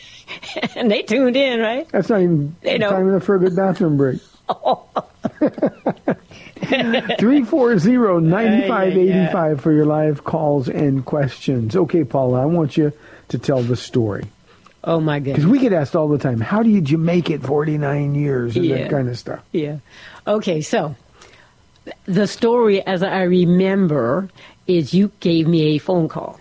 [0.76, 1.88] and they tuned in, right?
[1.88, 2.90] That's not even They know.
[2.90, 4.20] time enough for a good bathroom break.
[6.72, 11.76] 340-9585 for your live calls and questions.
[11.76, 12.92] Okay, Paula, I want you
[13.28, 14.24] to tell the story.
[14.84, 15.36] Oh my goodness.
[15.38, 18.64] Because we get asked all the time, how did you make it 49 years and
[18.64, 18.78] Yeah.
[18.78, 19.40] that kind of stuff.
[19.52, 19.78] Yeah.
[20.26, 20.96] Okay, so
[22.06, 24.28] the story as I remember
[24.66, 26.38] is you gave me a phone call.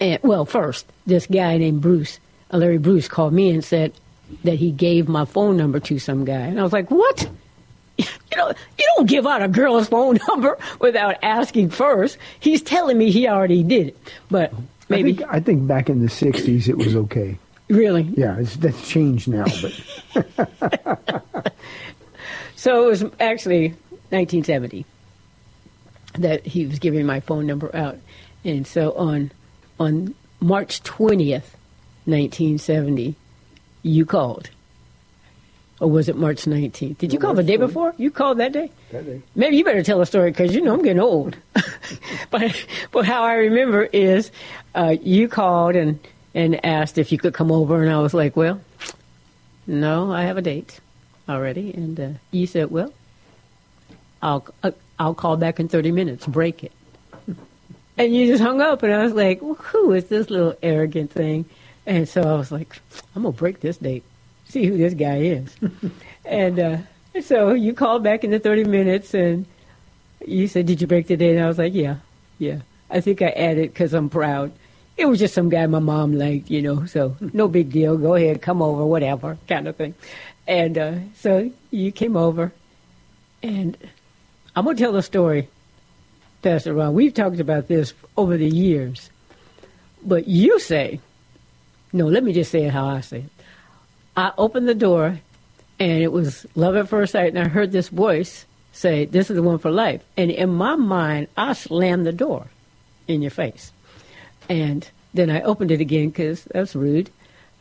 [0.00, 2.18] And well, first, this guy named Bruce,
[2.52, 3.92] uh, Larry Bruce called me and said
[4.44, 6.34] that he gave my phone number to some guy.
[6.46, 7.28] And I was like, "What?
[8.32, 12.16] You know, you don't give out a girl's phone number without asking first.
[12.38, 13.96] He's telling me he already did it.
[14.30, 14.52] But
[14.88, 17.38] maybe I think, I think back in the 60s it was okay.
[17.68, 18.02] really.
[18.02, 21.52] Yeah, it's, that's changed now, but
[22.60, 23.68] So it was actually
[24.10, 24.84] 1970
[26.18, 27.96] that he was giving my phone number out,
[28.44, 29.32] and so on
[29.78, 31.56] on March 20th,
[32.04, 33.14] 1970,
[33.82, 34.50] you called,
[35.80, 36.98] or was it March 19th?
[36.98, 37.94] Did you call the day before?
[37.96, 38.70] You called that day.
[38.92, 39.22] That day.
[39.34, 41.36] Maybe you better tell a story because you know I'm getting old.
[42.30, 44.30] but but how I remember is
[44.74, 45.98] uh, you called and
[46.34, 48.60] and asked if you could come over, and I was like, well,
[49.66, 50.80] no, I have a date
[51.28, 52.92] already, and uh, you said, well,
[54.22, 56.26] I'll uh, I'll call back in 30 minutes.
[56.26, 56.72] Break it.
[57.98, 61.10] And you just hung up, and I was like, well, who is this little arrogant
[61.10, 61.44] thing?
[61.84, 62.80] And so I was like,
[63.14, 64.04] I'm gonna break this date,
[64.50, 65.56] see who this guy is.
[66.24, 66.78] and uh,
[67.22, 69.46] so you called back in the 30 minutes, and
[70.26, 71.36] you said, did you break the date?
[71.36, 71.96] And I was like, yeah,
[72.38, 72.60] yeah.
[72.90, 74.52] I think I added because I'm proud.
[74.96, 77.96] It was just some guy my mom liked, you know, so no big deal.
[77.96, 79.94] Go ahead, come over, whatever, kind of thing.
[80.46, 82.52] And uh, so you came over,
[83.42, 83.76] and
[84.56, 85.48] I'm going to tell the story,
[86.42, 86.94] Pastor Ron.
[86.94, 89.10] We've talked about this over the years,
[90.02, 91.00] but you say,
[91.92, 93.39] no, let me just say it how I say it.
[94.20, 95.18] I opened the door,
[95.78, 99.36] and it was love at first sight, and I heard this voice say, This is
[99.36, 100.02] the one for life.
[100.14, 102.46] And in my mind, I slammed the door
[103.08, 103.72] in your face.
[104.50, 107.08] And then I opened it again because that's rude.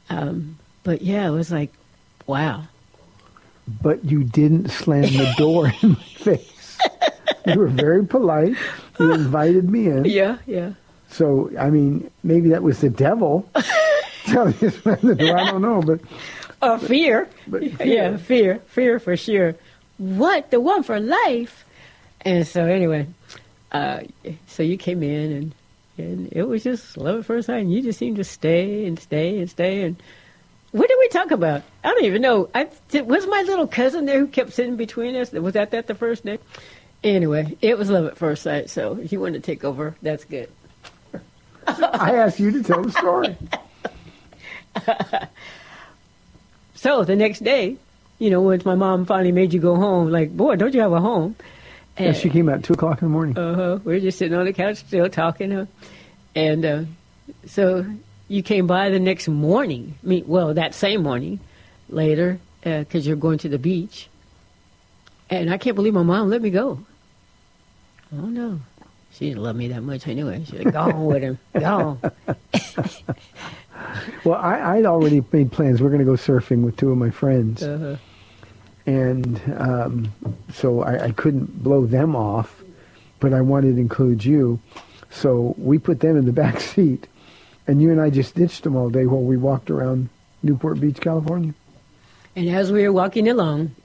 [0.09, 1.71] Um, but yeah, it was like,
[2.27, 2.63] wow.
[3.81, 6.77] but you didn't slam the door in my face.
[7.45, 8.57] You were very polite.
[8.99, 10.05] You invited me in.
[10.05, 10.73] Yeah, yeah.
[11.09, 13.49] So, I mean, maybe that was the devil
[14.25, 15.37] telling you to slam the door.
[15.37, 16.01] I don't know, but
[16.61, 17.29] Uh, fear.
[17.47, 18.59] But Yeah, fear.
[18.67, 19.55] Fear for sure.
[19.97, 20.51] What?
[20.51, 21.65] The one for life?
[22.21, 23.07] And so, anyway,
[23.71, 24.01] uh,
[24.47, 25.55] so you came in and
[25.97, 27.61] and it was just love at first sight.
[27.61, 29.81] And you just seemed to stay and stay and stay.
[29.83, 30.01] And
[30.71, 31.63] what did we talk about?
[31.83, 32.49] I don't even know.
[32.55, 35.31] I was my little cousin there who kept sitting between us.
[35.31, 36.39] Was that that the first day?
[37.03, 38.69] Anyway, it was love at first sight.
[38.69, 40.49] So if you want to take over, that's good.
[41.67, 43.37] I asked you to tell the story.
[46.79, 47.75] So the next day,
[48.19, 50.93] you know, once my mom finally made you go home, like, boy, don't you have
[50.93, 51.35] a home?
[51.97, 53.37] And she came out 2 o'clock in the morning.
[53.37, 53.79] Uh-huh.
[53.83, 55.51] We were just sitting on the couch still talking.
[55.51, 55.65] Huh?
[56.35, 56.83] And uh,
[57.45, 57.85] so
[58.29, 59.95] you came by the next morning.
[60.01, 61.41] I mean, well, that same morning
[61.89, 64.07] later, because you're going to the beach.
[65.29, 66.79] And I can't believe my mom let me go.
[68.13, 68.61] Oh, no.
[69.11, 70.45] she didn't love me that much anyway.
[70.45, 71.39] She was gone with him.
[71.59, 71.99] Gone.
[74.25, 75.81] Well, I, I'd already made plans.
[75.81, 77.63] We're going to go surfing with two of my friends.
[77.63, 77.95] Uh-huh.
[78.85, 80.11] and um,
[80.53, 82.61] so I, I couldn't blow them off,
[83.19, 84.59] but I wanted to include you.
[85.09, 87.07] So we put them in the back seat,
[87.67, 90.09] and you and I just ditched them all day while we walked around
[90.43, 91.53] Newport Beach, California.
[92.35, 93.75] And as we were walking along,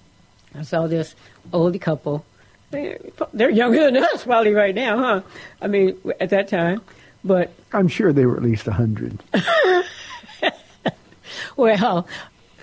[0.54, 1.14] I saw this
[1.52, 2.24] old couple.
[2.70, 2.98] They're,
[3.32, 5.20] they're younger than us probably right now, huh?
[5.62, 6.82] I mean, at that time.
[7.24, 9.18] But, I'm sure they were at least a hundred.
[11.56, 12.06] well,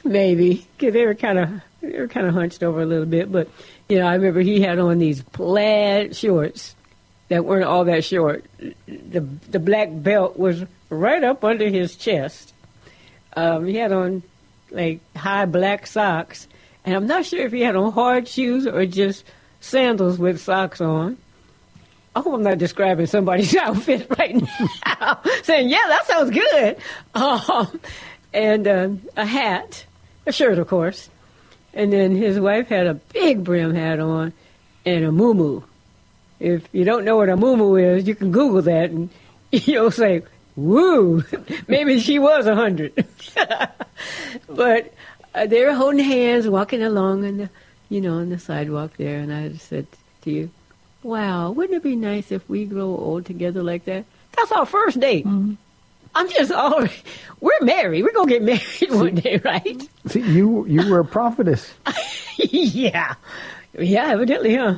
[0.04, 0.66] maybe.
[0.80, 1.50] 'cause they were kind of
[1.82, 3.32] they were kind of hunched over a little bit.
[3.32, 3.48] But,
[3.90, 6.76] you know, I remember he had on these plaid shorts
[7.30, 8.46] that weren't all that short.
[8.88, 12.54] The, the black belt was right up under his chest.
[13.36, 14.22] Um, he had on,
[14.70, 16.48] like, high black socks.
[16.86, 19.24] And I'm not sure if he had on hard shoes or just
[19.60, 21.18] sandals with socks on.
[22.16, 26.78] I hope I'm not describing somebody's outfit right now, saying, yeah, that sounds good.
[27.16, 27.80] Um,
[28.34, 29.86] and um, a hat,
[30.26, 31.10] a shirt, of course.
[31.74, 34.34] And then his wife had a big brim hat on
[34.86, 35.64] and a muumuu.
[36.40, 39.10] If you don't know what a muumuu is, you can Google that and
[39.52, 40.24] you'll say,
[40.56, 41.24] woo,
[41.68, 43.06] maybe she was a hundred.
[44.50, 44.94] but
[45.34, 47.50] uh, they were holding hands, walking along on the,
[47.90, 49.20] you know, on the sidewalk there.
[49.20, 49.88] And I said
[50.24, 50.52] to you,
[51.04, 54.06] wow, wouldn't it be nice if we grow old together like that?
[54.36, 55.26] That's our first date.
[56.14, 56.94] I'm just already,
[57.40, 58.04] we're married.
[58.04, 58.44] We're going to get
[58.90, 59.82] married one day, right?
[60.08, 61.74] See, you you were a prophetess.
[62.38, 63.16] yeah.
[63.78, 64.76] Yeah, evidently, huh?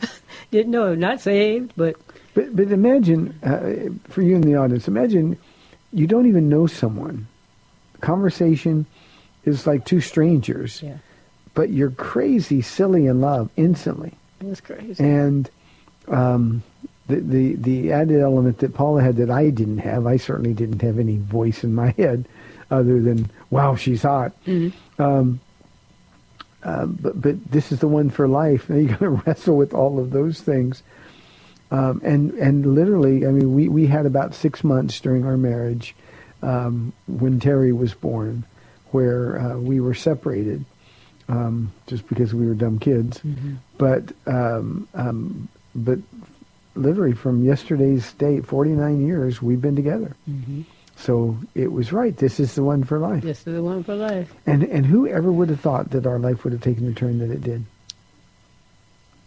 [0.50, 1.96] Didn't know, not saved, but
[2.34, 5.38] But but imagine uh, for you in the audience, imagine
[5.92, 7.26] you don't even know someone.
[8.00, 8.84] Conversation
[9.44, 10.98] is like two strangers, yeah,
[11.54, 14.12] but you're crazy, silly in love instantly.
[14.40, 15.02] it was crazy.
[15.02, 15.48] And
[16.08, 16.62] um,
[17.06, 20.82] the, the the added element that Paula had that I didn't have, I certainly didn't
[20.82, 22.26] have any voice in my head
[22.70, 24.32] other than "Wow, she's hot."
[24.98, 25.40] Um,
[26.62, 28.68] uh, but but this is the one for life.
[28.70, 30.82] And you're going to wrestle with all of those things.
[31.70, 35.94] Um, and and literally, I mean, we we had about six months during our marriage
[36.42, 38.44] um, when Terry was born,
[38.92, 40.64] where uh, we were separated
[41.28, 43.20] um, just because we were dumb kids.
[43.78, 45.98] But um, um, but
[46.74, 50.14] literally from yesterday's date, 49 years, we've been together.
[50.28, 50.62] Mm-hmm.
[50.96, 52.16] So it was right.
[52.16, 53.22] This is the one for life.
[53.22, 54.32] This is the one for life.
[54.46, 57.18] And and who ever would have thought that our life would have taken the turn
[57.18, 57.64] that it did?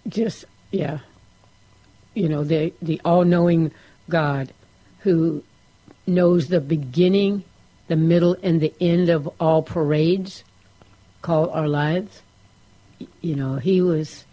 [0.07, 0.99] Just yeah,
[2.13, 3.71] you know the the all knowing
[4.09, 4.53] God,
[4.99, 5.43] who
[6.05, 7.43] knows the beginning,
[7.89, 10.45] the middle, and the end of all parades,
[11.21, 12.21] called our lives.
[13.21, 14.23] You know He was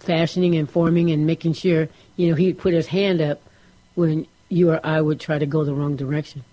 [0.00, 3.40] fashioning and forming and making sure you know He would put His hand up
[3.94, 6.44] when you or I would try to go the wrong direction.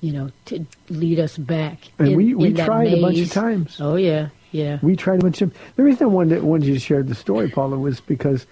[0.00, 1.88] You know, to lead us back.
[1.98, 3.80] And in- we, we tried a bunch of times.
[3.80, 4.78] Oh yeah, yeah.
[4.80, 7.50] We tried a bunch of The reason I wanted, wanted you to share the story,
[7.50, 8.46] Paula, was because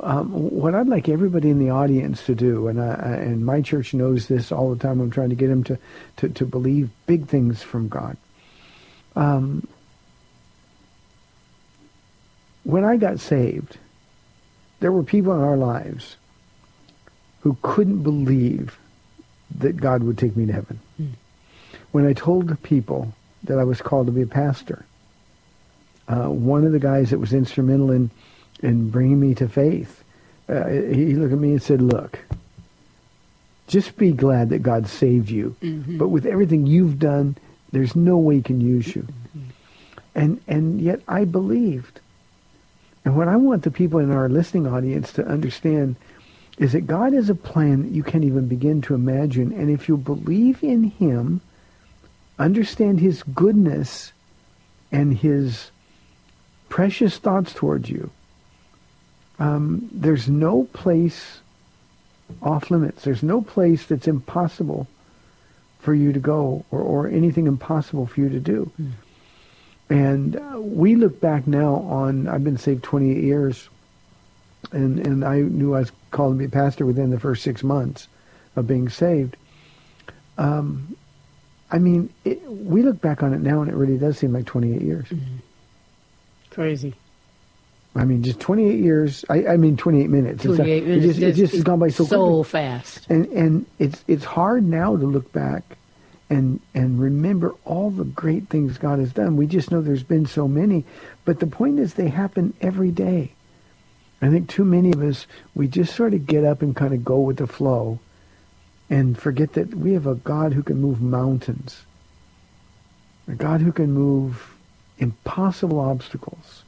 [0.00, 3.94] um, what I'd like everybody in the audience to do, and I- and my church
[3.94, 5.00] knows this all the time.
[5.00, 5.78] I'm trying to get them to,
[6.18, 8.18] to, to believe big things from God.
[9.16, 9.66] Um,
[12.64, 13.78] when I got saved,
[14.80, 16.16] there were people in our lives
[17.40, 18.78] who couldn't believe
[19.58, 20.80] that God would take me to heaven.
[21.92, 23.12] When I told people
[23.44, 24.84] that I was called to be a pastor,
[26.08, 28.10] uh, one of the guys that was instrumental in
[28.62, 30.04] in bringing me to faith,
[30.48, 32.18] uh, he looked at me and said, "Look,
[33.68, 35.56] just be glad that God saved you,
[35.98, 37.36] but with everything you've done,
[37.72, 39.06] there's no way He can use you."
[40.14, 42.00] And and yet I believed.
[43.04, 45.96] And what I want the people in our listening audience to understand
[46.58, 49.52] is that God has a plan that you can't even begin to imagine.
[49.52, 51.40] And if you believe in Him,
[52.38, 54.12] understand His goodness
[54.92, 55.70] and His
[56.68, 58.10] precious thoughts towards you,
[59.38, 61.40] um, there's no place
[62.42, 63.02] off limits.
[63.02, 64.86] There's no place that's impossible
[65.78, 68.70] for you to go or, or anything impossible for you to do.
[69.90, 73.68] And uh, we look back now on, I've been saved 28 years,
[74.72, 77.62] and, and I knew I was called to be a pastor within the first six
[77.64, 78.06] months
[78.54, 79.36] of being saved.
[80.38, 80.96] Um,
[81.72, 84.46] I mean, it, we look back on it now, and it really does seem like
[84.46, 85.08] 28 years.
[86.50, 86.94] Crazy.
[87.96, 89.24] I mean, just 28 years.
[89.28, 90.44] I, I mean, 28 minutes.
[90.44, 91.06] It's, uh, 28 It minutes.
[91.06, 92.44] just, it just has gone by so, quickly.
[92.44, 93.06] fast.
[93.10, 95.76] And and it's it's hard now to look back
[96.30, 99.36] and and remember all the great things God has done.
[99.36, 100.84] We just know there's been so many,
[101.24, 103.32] but the point is they happen every day.
[104.22, 107.04] I think too many of us, we just sort of get up and kind of
[107.04, 107.98] go with the flow
[108.88, 111.82] and forget that we have a God who can move mountains,
[113.26, 114.54] a God who can move
[114.98, 116.64] impossible obstacles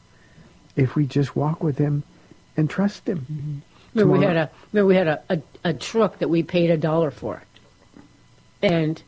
[0.77, 2.03] if we just walk with him
[2.57, 3.27] and trust him.
[3.31, 3.59] Mm-hmm.
[3.95, 6.79] Remember we had a remember we had a, a, a truck that we paid a
[6.79, 7.43] dollar for.
[8.63, 9.03] And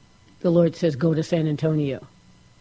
[0.45, 2.07] the Lord says, Go to San Antonio.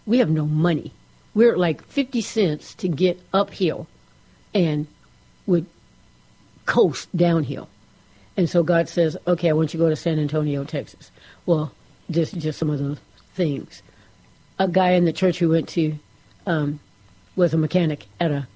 [0.06, 0.94] We have no money.
[1.36, 3.88] We're like fifty cents to get uphill
[4.54, 4.88] and
[5.48, 5.66] would
[6.66, 7.68] coast downhill.
[8.38, 11.12] And so God says, Okay, I want you to go to San Antonio, Texas.
[11.46, 11.74] Well,
[12.08, 12.98] this is just some of the
[13.36, 13.84] things.
[14.60, 15.94] A guy in the church who went to
[16.48, 16.80] um,
[17.36, 18.48] was a mechanic at a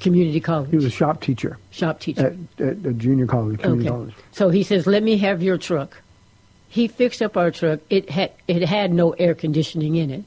[0.00, 2.34] community college He was a shop teacher shop teacher.
[2.58, 3.96] at, at a junior college, community Okay.
[3.96, 4.14] college.
[4.32, 6.02] So he says, "Let me have your truck."
[6.70, 7.80] He fixed up our truck.
[7.90, 10.24] It had it had no air conditioning in it.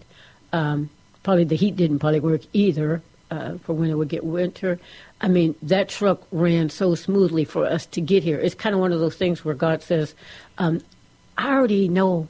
[0.52, 0.90] Um,
[1.24, 4.78] probably the heat didn't probably work either uh, for when it would get winter.
[5.22, 8.38] I mean, that truck ran so smoothly for us to get here.
[8.38, 10.16] It's kind of one of those things where God says,
[10.58, 10.82] um,
[11.38, 12.28] "I already know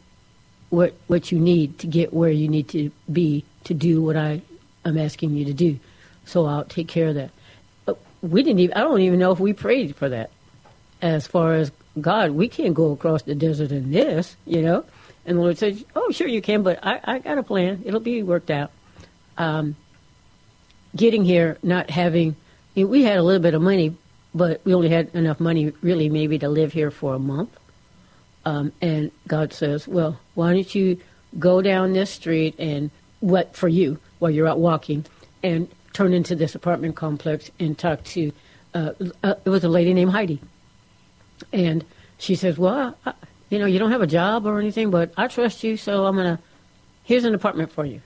[0.70, 4.44] what what you need to get where you need to be to do what I
[4.86, 5.80] am asking you to do.
[6.26, 7.32] So I'll take care of that."
[7.86, 8.78] But we didn't even.
[8.78, 10.30] I don't even know if we prayed for that
[11.02, 14.86] as far as God, we can't go across the desert in this, you know.
[15.26, 17.84] And the Lord said, "Oh, sure you can, but I, I got a plan.
[17.86, 18.72] It'll be worked out."
[19.38, 19.76] Um,
[20.96, 22.32] getting here, not having,
[22.76, 23.96] I mean, we had a little bit of money,
[24.34, 27.58] but we only had enough money, really, maybe to live here for a month.
[28.46, 30.98] Um, and God says, "Well, why don't you
[31.40, 35.06] go down this street and what for you while you're out walking,
[35.42, 38.32] and turn into this apartment complex and talk to."
[38.74, 40.42] Uh, uh, it was a lady named Heidi,
[41.52, 41.84] and
[42.18, 43.14] she says, "Well, I,
[43.50, 46.16] you know, you don't have a job or anything, but I trust you, so I'm
[46.16, 46.40] gonna.
[47.04, 48.02] Here's an apartment for you."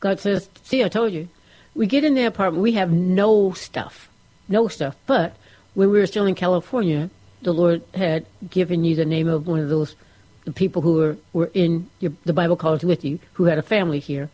[0.00, 1.28] God says, "See, I told you."
[1.74, 2.62] We get in the apartment.
[2.62, 4.08] We have no stuff,
[4.48, 4.94] no stuff.
[5.06, 5.34] But
[5.74, 7.10] when we were still in California,
[7.42, 9.96] the Lord had given you the name of one of those
[10.44, 13.62] the people who were were in your, the Bible college with you, who had a
[13.62, 14.30] family here.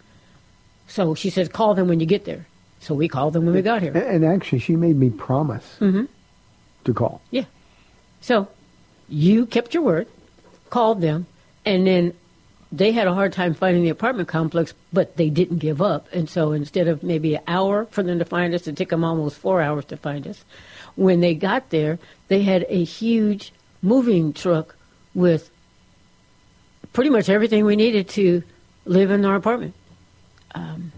[0.88, 2.46] So she says, "Call them when you get there."
[2.80, 3.92] So we called them when we got here.
[3.92, 6.04] And, and actually, she made me promise Mm-hmm.
[6.84, 7.20] to call.
[7.30, 7.44] Yeah.
[8.20, 8.48] So
[9.08, 10.08] you kept your word,
[10.70, 11.26] called them,
[11.64, 12.14] and then
[12.72, 16.06] they had a hard time finding the apartment complex, but they didn't give up.
[16.12, 19.04] And so instead of maybe an hour for them to find us, it took them
[19.04, 20.44] almost four hours to find us.
[20.94, 21.98] When they got there,
[22.28, 23.52] they had a huge
[23.82, 24.76] moving truck
[25.14, 25.50] with
[26.92, 28.42] pretty much everything we needed to
[28.84, 29.74] live in our apartment.
[30.54, 30.92] Um,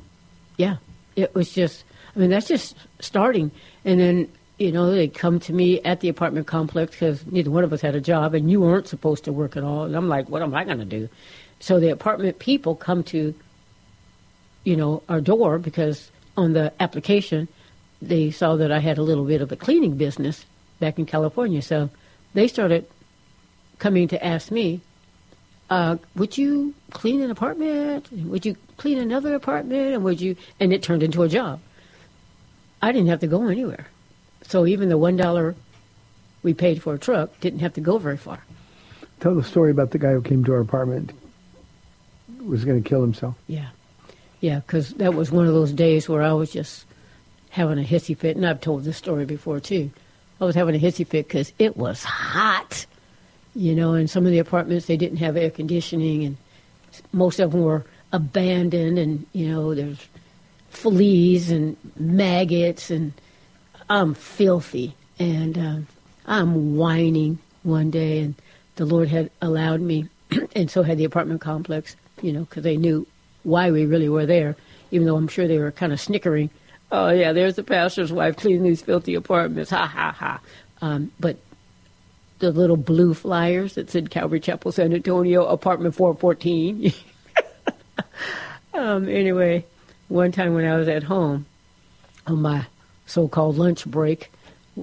[0.57, 0.77] yeah,
[1.17, 3.51] it was just, I mean, that's just starting.
[3.85, 7.65] And then, you know, they come to me at the apartment complex because neither one
[7.65, 9.85] of us had a job and you weren't supposed to work at all.
[9.85, 11.09] And I'm like, what am I going to do?
[11.61, 13.35] So the apartment people come to,
[14.65, 17.49] you know, our door because on the application,
[18.01, 20.45] they saw that I had a little bit of a cleaning business
[20.81, 21.63] back in California.
[21.63, 21.91] So
[22.35, 22.87] they started
[23.79, 24.81] coming to ask me,
[25.71, 28.13] uh, would you clean an apartment?
[28.13, 29.95] Would you clean another apartment?
[29.95, 30.37] And would you?
[30.61, 31.61] And it turned into a job.
[32.83, 33.87] I didn't have to go anywhere.
[34.53, 35.55] So even the one dollar
[36.43, 38.45] we paid for a truck didn't have to go very far.
[39.21, 41.11] Tell the story about the guy who came to our apartment,
[42.45, 43.35] was going to kill himself.
[43.47, 43.69] Yeah,
[44.41, 46.85] yeah, because that was one of those days where I was just
[47.49, 49.91] having a hissy fit, and I've told this story before too.
[50.39, 52.85] I was having a hissy fit because it was hot,
[53.55, 56.37] you know, and some of the apartments they didn't have air conditioning, and
[57.15, 60.07] most of them were abandoned, and you know, there's
[60.69, 63.15] fleas and maggots, and
[63.93, 65.87] I'm filthy, and um,
[66.25, 68.35] I'm whining one day, and
[68.77, 70.09] the Lord had allowed me,
[70.57, 73.07] and so had the apartment complex, you know, because they knew
[73.43, 74.57] why we really were there,
[74.93, 76.49] even though I'm sure they were kind of snickering.
[76.91, 79.69] Oh yeah, there's the pastor's wife cleaning these filthy apartments.
[79.69, 80.41] Ha ha ha.
[80.81, 81.37] Um, but
[82.39, 86.95] the little blue flyers that said Calvary Chapel, San Antonio, apartment 414.
[88.73, 89.67] um, anyway,
[90.09, 91.45] one time when I was at home
[92.27, 92.65] on my
[93.13, 94.33] so-called lunch break,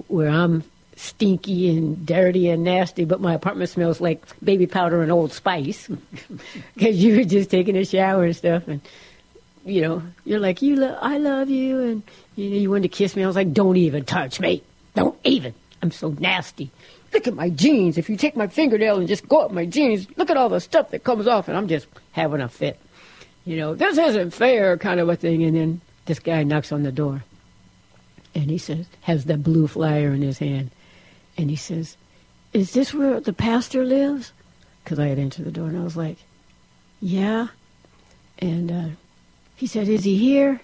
[0.08, 0.62] where I'm
[0.96, 5.88] stinky and dirty and nasty, but my apartment smells like baby powder and Old Spice
[6.74, 8.80] because you were just taking a shower and stuff, and
[9.64, 12.02] you know you're like you, lo- I love you, and
[12.36, 13.24] you know you wanted to kiss me.
[13.24, 14.62] I was like, don't even touch me,
[14.94, 15.54] don't even.
[15.82, 16.70] I'm so nasty.
[17.12, 17.98] Look at my jeans.
[17.98, 20.60] If you take my fingernail and just go up my jeans, look at all the
[20.60, 22.78] stuff that comes off, and I'm just having a fit.
[23.44, 25.42] You know, this isn't fair, kind of a thing.
[25.42, 27.24] And then this guy knocks on the door,
[28.34, 30.70] and he says, has the blue flyer in his hand,
[31.36, 31.96] and he says,
[32.52, 34.32] "Is this where the pastor lives?"
[34.84, 36.18] Because I had entered the door, and I was like,
[37.00, 37.48] "Yeah."
[38.38, 38.88] And uh,
[39.56, 40.60] he said, "Is he here?"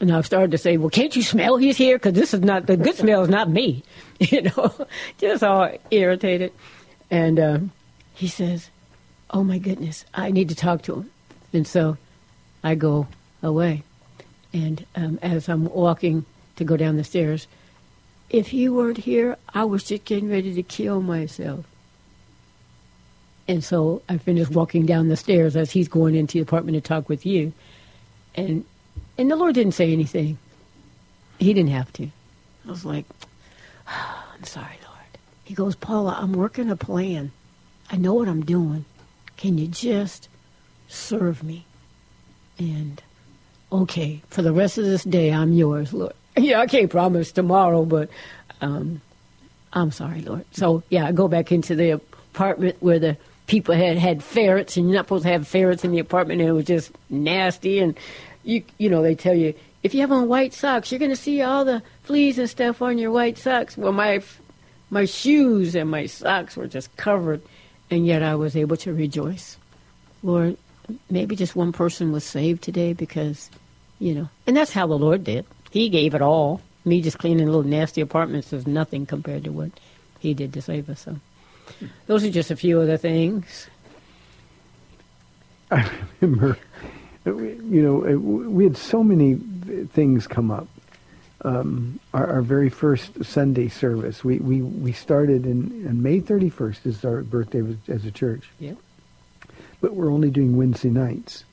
[0.00, 1.96] and I started to say, "Well, can't you smell he's here?
[1.96, 3.82] Because this is not the good smell is not me."
[4.20, 4.86] You know,
[5.18, 6.52] just all irritated.
[7.10, 7.58] And uh,
[8.12, 8.68] he says,
[9.30, 11.10] "Oh my goodness, I need to talk to him."
[11.54, 11.96] And so
[12.62, 13.08] I go
[13.42, 13.82] away,
[14.52, 16.24] and um, as I'm walking
[16.56, 17.46] to go down the stairs,
[18.28, 21.66] if he weren't here, I was just getting ready to kill myself.
[23.48, 26.80] And so I finished walking down the stairs as he's going into the apartment to
[26.80, 27.52] talk with you.
[28.34, 28.64] And
[29.18, 30.38] and the Lord didn't say anything.
[31.38, 32.04] He didn't have to.
[32.04, 33.06] I was like,
[33.88, 35.18] I'm sorry, Lord.
[35.44, 37.32] He goes, Paula, I'm working a plan.
[37.90, 38.84] I know what I'm doing.
[39.36, 40.28] Can you just
[40.88, 41.64] serve me?
[42.58, 43.02] And
[43.72, 46.12] okay, for the rest of this day, I'm yours, Lord.
[46.36, 48.08] Yeah, I can't promise tomorrow, but
[48.60, 49.02] um,
[49.72, 50.44] I'm sorry, Lord.
[50.52, 53.16] So yeah, I go back into the apartment where the
[53.48, 56.48] people had had ferrets, and you're not supposed to have ferrets in the apartment, and
[56.48, 57.80] it was just nasty.
[57.80, 57.98] And
[58.44, 61.16] you you know they tell you if you have on white socks, you're going to
[61.16, 63.76] see all the fleas and stuff on your white socks.
[63.76, 64.22] Well, my
[64.90, 67.42] my shoes and my socks were just covered,
[67.90, 69.56] and yet I was able to rejoice.
[70.22, 70.56] Lord,
[71.08, 73.50] maybe just one person was saved today because,
[74.00, 75.46] you know, and that's how the Lord did.
[75.70, 76.60] He gave it all.
[76.84, 79.70] Me just cleaning little nasty apartments is nothing compared to what
[80.18, 81.00] He did to save us.
[81.00, 81.16] So,
[82.06, 83.68] those are just a few of the things.
[85.70, 85.88] I
[86.20, 86.58] remember,
[87.24, 89.36] you know, we had so many
[89.92, 90.66] things come up.
[91.42, 97.02] Um, our, our, very first Sunday service, we, we, we started in, May 31st is
[97.02, 98.50] our birthday as a church.
[98.58, 98.76] Yep.
[99.80, 101.44] But we're only doing Wednesday nights.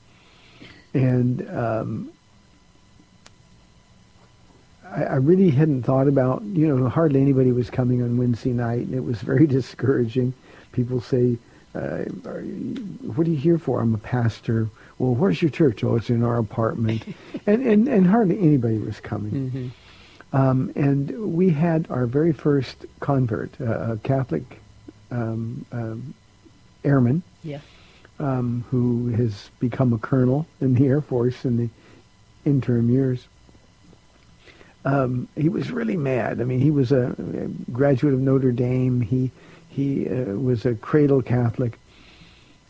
[0.93, 2.11] And um,
[4.95, 8.87] I, I really hadn't thought about, you know, hardly anybody was coming on Wednesday night,
[8.87, 10.33] and it was very discouraging.
[10.71, 11.37] People say,
[11.75, 13.81] uh, what are you here for?
[13.81, 14.69] I'm a pastor.
[14.99, 15.83] Well, where's your church?
[15.83, 17.03] Oh, it's in our apartment.
[17.45, 19.31] and, and, and hardly anybody was coming.
[19.31, 19.67] Mm-hmm.
[20.35, 24.59] Um, and we had our very first convert, uh, a Catholic
[25.11, 26.13] um, um,
[26.83, 27.59] airman, yeah.
[28.19, 31.69] Um, who has become a colonel in the Air Force in the
[32.45, 33.27] interim years.
[34.87, 36.39] Um, he was really mad.
[36.39, 39.01] I mean, he was a, a graduate of Notre Dame.
[39.01, 39.31] He
[39.67, 41.77] he uh, was a cradle Catholic.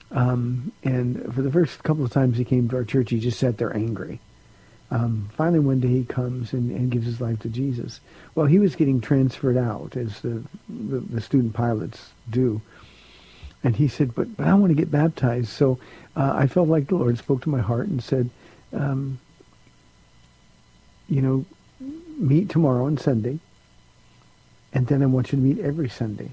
[0.09, 3.39] Um, and for the first couple of times he came to our church, he just
[3.39, 4.20] sat there angry.
[4.89, 7.99] Um, finally, one day he comes and, and, gives his life to Jesus.
[8.36, 12.61] Well, he was getting transferred out, as the, the, the student pilots do.
[13.63, 15.49] And he said, but, but I want to get baptized.
[15.49, 15.78] So
[16.15, 18.30] uh, I felt like the Lord spoke to my heart and said,
[18.72, 19.20] um,
[21.09, 21.45] you know,
[22.18, 23.39] meet tomorrow and Sunday,
[24.74, 26.32] and then I want you to meet every Sunday.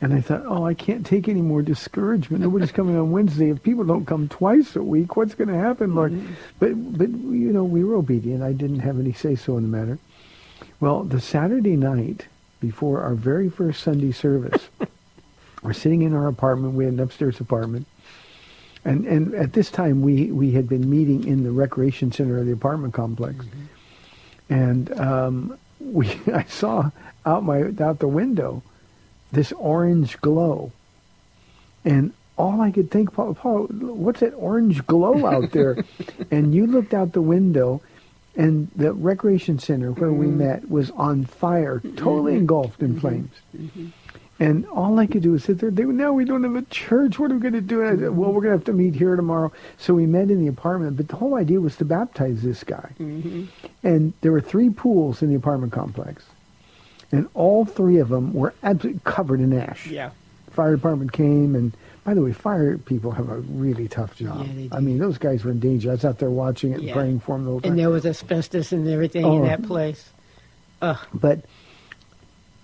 [0.00, 2.42] And I thought, oh, I can't take any more discouragement.
[2.42, 3.50] Nobody's coming on Wednesday.
[3.50, 6.12] If people don't come twice a week, what's going to happen, Lord?
[6.12, 6.34] Mm-hmm.
[6.60, 8.42] But, but you know, we were obedient.
[8.44, 9.98] I didn't have any say-so in the matter.
[10.78, 12.26] Well, the Saturday night
[12.60, 14.68] before our very first Sunday service,
[15.62, 16.74] we're sitting in our apartment.
[16.74, 17.88] We had an upstairs apartment.
[18.84, 22.46] And, and at this time, we, we had been meeting in the recreation center of
[22.46, 23.44] the apartment complex.
[23.44, 23.64] Mm-hmm
[24.48, 26.90] and um, we I saw
[27.24, 28.62] out my out the window
[29.30, 30.72] this orange glow,
[31.84, 35.84] and all I could think, Paul, Paul what's that orange glow out there?
[36.30, 37.82] and you looked out the window,
[38.36, 40.18] and the recreation center where mm-hmm.
[40.18, 42.40] we met was on fire, totally mm-hmm.
[42.40, 43.00] engulfed in mm-hmm.
[43.00, 43.82] flames.
[44.40, 45.70] And all I could do was sit there.
[45.70, 47.18] They, now we don't have a church.
[47.18, 47.80] What are we going to do?
[47.80, 49.52] Said, well, we're going to have to meet here tomorrow.
[49.78, 50.96] So we met in the apartment.
[50.96, 52.92] But the whole idea was to baptize this guy.
[53.00, 53.46] Mm-hmm.
[53.82, 56.24] And there were three pools in the apartment complex.
[57.10, 59.88] And all three of them were absolutely covered in ash.
[59.88, 60.10] Yeah.
[60.52, 61.56] Fire department came.
[61.56, 64.46] And by the way, fire people have a really tough job.
[64.54, 65.90] Yeah, I mean, those guys were in danger.
[65.90, 66.92] I was out there watching it yeah.
[66.92, 67.72] and praying for them the whole time.
[67.72, 69.36] And there was asbestos and everything oh.
[69.36, 70.10] in that place.
[70.80, 70.98] Ugh.
[71.12, 71.44] But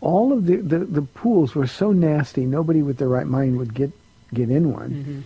[0.04, 3.74] all of the, the, the pools were so nasty, nobody with their right mind would
[3.74, 3.90] get,
[4.32, 4.90] get in one.
[4.90, 5.20] Mm-hmm.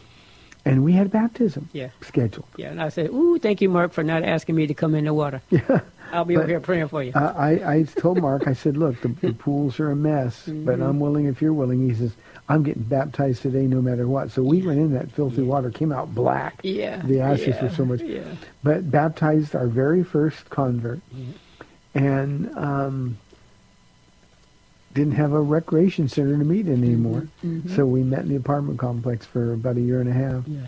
[0.65, 1.89] And we had baptism yeah.
[2.03, 2.47] scheduled.
[2.57, 5.05] Yeah, and I said, ooh, thank you, Mark, for not asking me to come in
[5.05, 5.43] the water.
[5.51, 5.81] Yeah.
[6.11, 7.13] I'll be but, over here praying for you.
[7.15, 10.65] Uh, I, I told Mark, I said, look, the, the pools are a mess, mm-hmm.
[10.65, 11.87] but I'm willing if you're willing.
[11.87, 12.13] He says,
[12.49, 14.31] I'm getting baptized today no matter what.
[14.31, 15.49] So we went in that filthy yeah.
[15.49, 16.61] water, came out black.
[16.63, 17.03] Yeah.
[17.05, 17.65] The ashes yeah.
[17.65, 18.01] were so much.
[18.01, 18.23] Yeah.
[18.63, 21.01] But baptized our very first convert.
[21.15, 21.99] Mm-hmm.
[21.99, 23.19] And um,
[24.99, 27.21] didn't have a recreation center to meet in anymore.
[27.21, 27.77] Mm-hmm, mm-hmm.
[27.77, 30.47] So we met in the apartment complex for about a year and a half.
[30.47, 30.67] Yeah.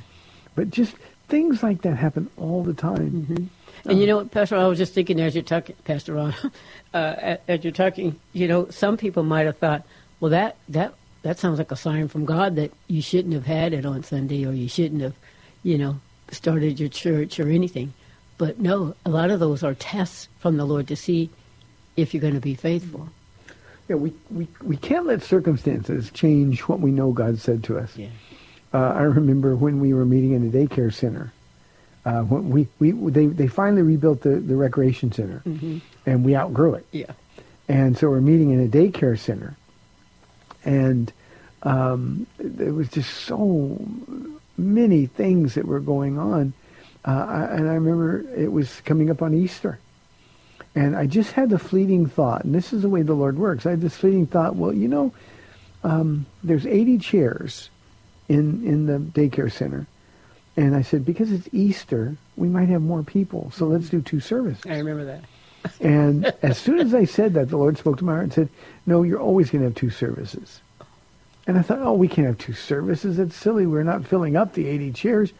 [0.54, 0.94] But just
[1.28, 3.10] things like that happen all the time.
[3.10, 3.90] Mm-hmm.
[3.90, 6.34] And you know what, Pastor, I was just thinking as you're talking, Pastor Ron,
[6.94, 9.84] uh, as you're talking, you know, some people might have thought,
[10.20, 13.72] well, that, that, that sounds like a sign from God that you shouldn't have had
[13.72, 15.14] it on Sunday or you shouldn't have,
[15.64, 16.00] you know,
[16.30, 17.94] started your church or anything.
[18.38, 21.30] But no, a lot of those are tests from the Lord to see
[21.96, 23.08] if you're going to be faithful.
[23.90, 27.96] Yeah, we, we, we can't let circumstances change what we know God said to us.
[27.96, 28.06] Yeah.
[28.72, 31.32] Uh, I remember when we were meeting in a daycare center.
[32.04, 35.42] Uh, when we, we they, they finally rebuilt the, the recreation center,
[36.06, 36.86] and we outgrew it.
[36.92, 37.10] Yeah.
[37.68, 39.56] And so we're meeting in a daycare center,
[40.64, 41.12] and
[41.64, 43.76] um, there was just so
[44.56, 46.52] many things that were going on.
[47.04, 49.80] Uh, I- and I remember it was coming up on Easter.
[50.74, 53.66] And I just had the fleeting thought, and this is the way the Lord works.
[53.66, 55.12] I had this fleeting thought, well, you know,
[55.82, 57.70] um, there's 80 chairs
[58.28, 59.86] in, in the daycare center.
[60.56, 63.50] And I said, because it's Easter, we might have more people.
[63.54, 64.62] So let's do two services.
[64.66, 65.24] I remember that.
[65.80, 68.48] And as soon as I said that, the Lord spoke to my heart and said,
[68.86, 70.60] no, you're always going to have two services.
[71.46, 73.16] And I thought, oh, we can't have two services.
[73.16, 73.66] That's silly.
[73.66, 75.32] We're not filling up the 80 chairs.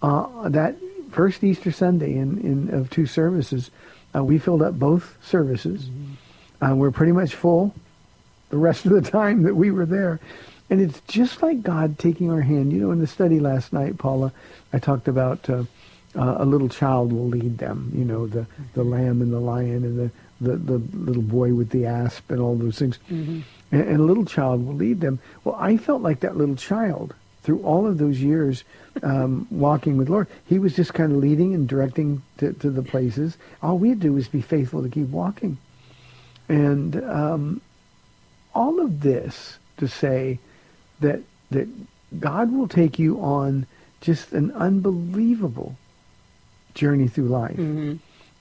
[0.00, 0.76] Uh, that
[1.10, 3.70] first Easter Sunday in, in of two services,
[4.14, 5.88] uh, we filled up both services.
[6.60, 7.74] Uh, we're pretty much full
[8.50, 10.20] the rest of the time that we were there.
[10.70, 12.72] And it's just like God taking our hand.
[12.72, 14.32] You know, in the study last night, Paula,
[14.72, 15.64] I talked about uh,
[16.16, 17.92] uh, a little child will lead them.
[17.94, 20.10] You know, the, the lamb and the lion and the,
[20.40, 22.98] the, the little boy with the asp and all those things.
[23.72, 25.18] And, and a little child will lead them.
[25.42, 28.64] Well, I felt like that little child through all of those years
[29.02, 30.26] um, walking with Lord.
[30.46, 33.36] He was just kind of leading and directing to, to the places.
[33.62, 35.58] All we had to do was be faithful to keep walking.
[36.48, 37.60] And um,
[38.54, 40.38] all of this to say
[41.00, 41.20] that
[41.50, 41.68] that
[42.18, 43.66] God will take you on
[44.00, 45.76] just an unbelievable
[46.74, 47.58] journey through life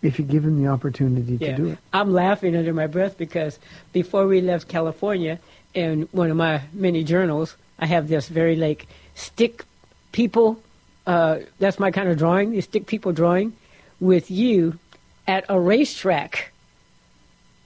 [0.02, 1.80] if you give him the opportunity to do it.
[1.94, 3.60] I'm laughing under my breath because
[3.94, 5.40] before we left California,
[5.74, 9.66] in one of my many journals, I have this very like stick
[10.14, 10.58] people.
[11.06, 12.52] Uh, that's my kind of drawing.
[12.52, 13.52] The stick people drawing
[14.00, 14.80] with you
[15.28, 16.54] at a racetrack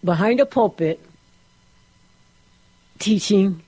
[0.04, 1.00] behind a pulpit
[2.98, 3.62] teaching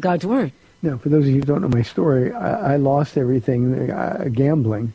[0.00, 0.52] God's word.
[0.80, 4.30] Now, for those of you who don't know my story, I, I lost everything uh,
[4.32, 4.94] gambling.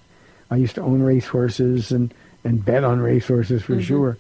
[0.49, 2.11] I used to own racehorses and,
[2.43, 4.17] and bet on racehorses for sure.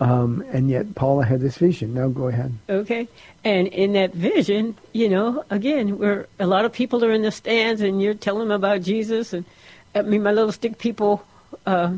[0.00, 1.94] Um, and yet Paula had this vision.
[1.94, 2.52] Now go ahead.
[2.68, 3.08] Okay.
[3.44, 7.30] And in that vision, you know, again, where a lot of people are in the
[7.30, 9.44] stands and you're telling them about Jesus and
[9.94, 11.24] I mean, my little stick people
[11.66, 11.94] uh,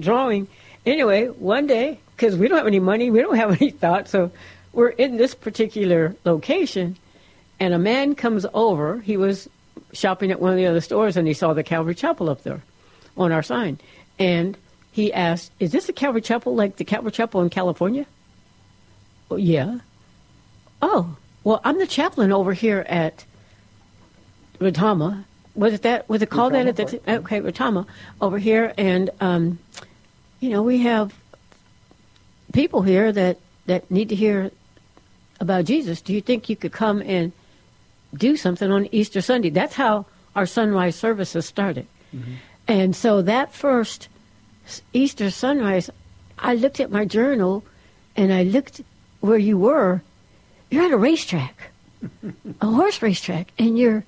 [0.00, 0.48] drawing.
[0.84, 4.32] Anyway, one day, because we don't have any money, we don't have any thought, so
[4.72, 6.96] we're in this particular location
[7.60, 9.00] and a man comes over.
[9.00, 9.48] He was
[9.92, 12.62] shopping at one of the other stores and he saw the Calvary Chapel up there
[13.16, 13.78] on our sign.
[14.18, 14.56] And
[14.98, 18.04] he asked, Is this a Calvary Chapel like the Calvary Chapel in California?
[19.30, 19.78] Oh, yeah.
[20.82, 23.24] Oh, well, I'm the chaplain over here at
[24.58, 25.24] Retama.
[25.54, 26.08] Was it that?
[26.08, 27.00] Was it called that at the?
[27.06, 27.86] Okay, Retama
[28.20, 29.58] over here, and um,
[30.40, 31.14] you know we have
[32.52, 34.50] people here that that need to hear
[35.40, 36.00] about Jesus.
[36.00, 37.32] Do you think you could come and
[38.14, 39.50] do something on Easter Sunday?
[39.50, 41.86] That's how our sunrise services started,
[42.68, 44.08] and so that first
[44.92, 45.90] Easter sunrise,
[46.38, 47.64] I looked at my journal,
[48.16, 48.80] and I looked
[49.20, 50.02] where you were.
[50.70, 51.70] You're at a racetrack,
[52.60, 54.04] a horse racetrack, and you're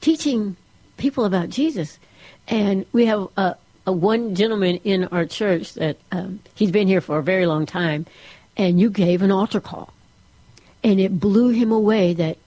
[0.00, 0.56] teaching
[0.96, 1.98] people about Jesus.
[2.46, 3.56] And we have a,
[3.86, 7.66] a one gentleman in our church that um, he's been here for a very long
[7.66, 8.06] time,
[8.56, 9.92] and you gave an altar call,
[10.82, 12.38] and it blew him away that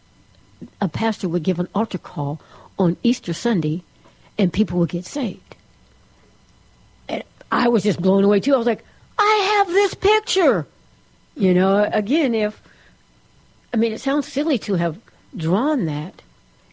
[0.79, 2.39] a pastor would give an altar call
[2.79, 3.83] on Easter Sunday,
[4.37, 5.56] and people would get saved.
[7.51, 8.53] I was just blown away too.
[8.53, 8.83] I was like,
[9.17, 10.67] I have this picture.
[11.35, 12.61] You know, again, if
[13.73, 14.97] I mean, it sounds silly to have
[15.35, 16.21] drawn that.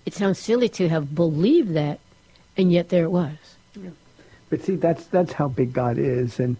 [0.07, 1.99] It sounds silly to have believed that,
[2.57, 3.37] and yet there it was.
[4.51, 6.57] But see, that's that's how big God is, and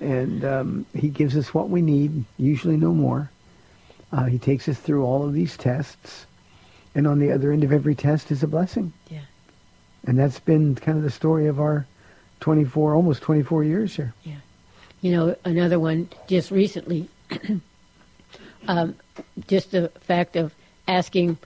[0.00, 3.30] and um, He gives us what we need, usually no more.
[4.12, 6.26] Uh, he takes us through all of these tests,
[6.94, 8.92] and on the other end of every test is a blessing.
[9.10, 9.20] Yeah.
[10.06, 11.86] And that's been kind of the story of our
[12.40, 14.14] 24, almost 24 years here.
[14.24, 14.36] Yeah.
[15.00, 17.08] You know, another one just recently,
[18.68, 18.94] um,
[19.46, 20.54] just the fact of
[20.88, 21.38] asking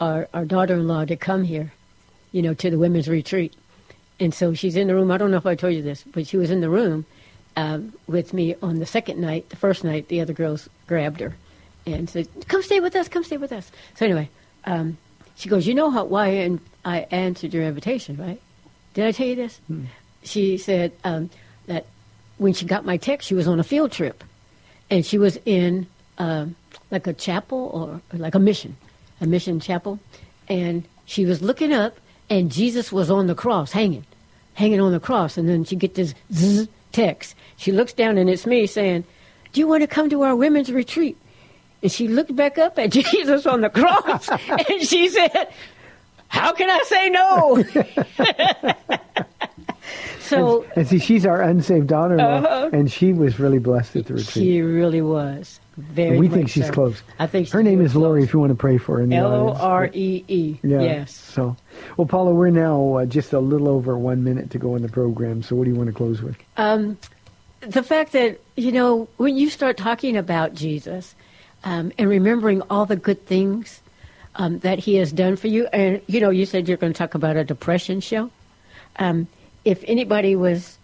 [0.00, 1.72] our, our daughter in law to come here,
[2.32, 3.54] you know, to the women's retreat.
[4.20, 5.10] And so she's in the room.
[5.10, 7.06] I don't know if I told you this, but she was in the room
[7.56, 9.48] um, with me on the second night.
[9.50, 11.34] The first night, the other girls grabbed her
[11.86, 13.70] and said, Come stay with us, come stay with us.
[13.94, 14.28] So anyway,
[14.64, 14.98] um,
[15.36, 18.40] she goes, You know how, why and I answered your invitation, right?
[18.94, 19.60] Did I tell you this?
[20.28, 21.30] She said um,
[21.66, 21.86] that
[22.36, 24.22] when she got my text, she was on a field trip,
[24.90, 25.86] and she was in
[26.18, 26.54] um,
[26.90, 28.76] like a chapel or like a mission,
[29.20, 29.98] a mission chapel,
[30.48, 31.98] and she was looking up,
[32.30, 34.04] and Jesus was on the cross, hanging,
[34.54, 35.38] hanging on the cross.
[35.38, 37.34] And then she get this zzz text.
[37.56, 39.04] She looks down and it's me saying,
[39.52, 41.16] do you want to come to our women's retreat?
[41.82, 45.48] And she looked back up at Jesus on the cross and she said,
[46.28, 47.64] how can I say no?
[50.28, 52.70] so And see, she's our unsaved daughter-in-law, Uh-huh.
[52.72, 54.44] and she was really blessed at the retreat.
[54.44, 55.60] she really was.
[55.76, 56.72] Very we much think she's so.
[56.72, 57.02] close.
[57.20, 58.24] I think her name is Loree.
[58.24, 59.52] If you want to pray for her, in the L O.
[59.54, 60.58] R E E.
[60.64, 61.14] Yes.
[61.14, 61.56] So,
[61.96, 64.88] well, Paula, we're now uh, just a little over one minute to go in the
[64.88, 65.40] program.
[65.44, 66.36] So, what do you want to close with?
[66.56, 66.98] Um,
[67.60, 71.14] the fact that you know when you start talking about Jesus
[71.62, 73.80] um, and remembering all the good things
[74.34, 76.98] um, that He has done for you, and you know, you said you're going to
[76.98, 78.32] talk about a depression show.
[78.96, 79.28] Um,
[79.68, 80.78] if anybody was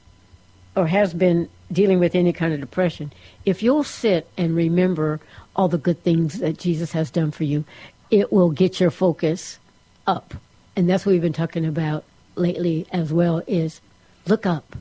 [0.77, 3.11] or has been dealing with any kind of depression,
[3.47, 5.21] if you'll sit and remember
[5.57, 7.65] all the good things that Jesus has done for you,
[8.11, 9.59] it will get your focus
[10.07, 10.35] up.
[10.77, 12.05] And that's what we've been talking about
[12.35, 13.81] lately as well is
[14.27, 14.77] look up.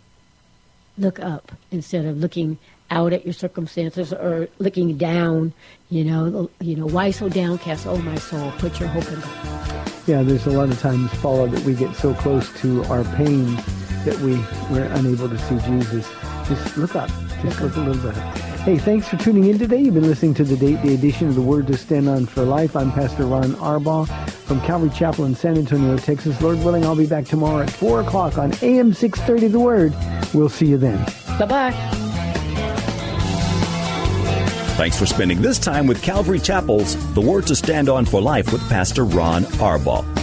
[0.97, 2.57] Look up instead of looking
[2.91, 5.53] out at your circumstances or looking down,
[5.89, 9.91] you know, you know, why so downcast, oh my soul, put your hope in God.
[10.05, 13.57] Yeah, there's a lot of times, Paula, that we get so close to our pain
[14.05, 14.35] that we
[14.73, 16.09] we're unable to see Jesus.
[16.47, 17.09] Just look up.
[17.41, 18.15] Just look a little bit.
[18.63, 19.81] Hey, thanks for tuning in today.
[19.81, 22.43] You've been listening to the date day edition of the Word to Stand On for
[22.43, 22.75] Life.
[22.77, 26.41] I'm Pastor Ron Arbaugh from Calvary Chapel in San Antonio, Texas.
[26.41, 29.93] Lord willing, I'll be back tomorrow at 4 o'clock on AM 630 The Word.
[30.33, 31.03] We'll see you then.
[31.37, 31.71] Bye bye.
[34.75, 38.51] Thanks for spending this time with Calvary Chapel's The Word to Stand On for Life
[38.51, 40.22] with Pastor Ron Arbaugh.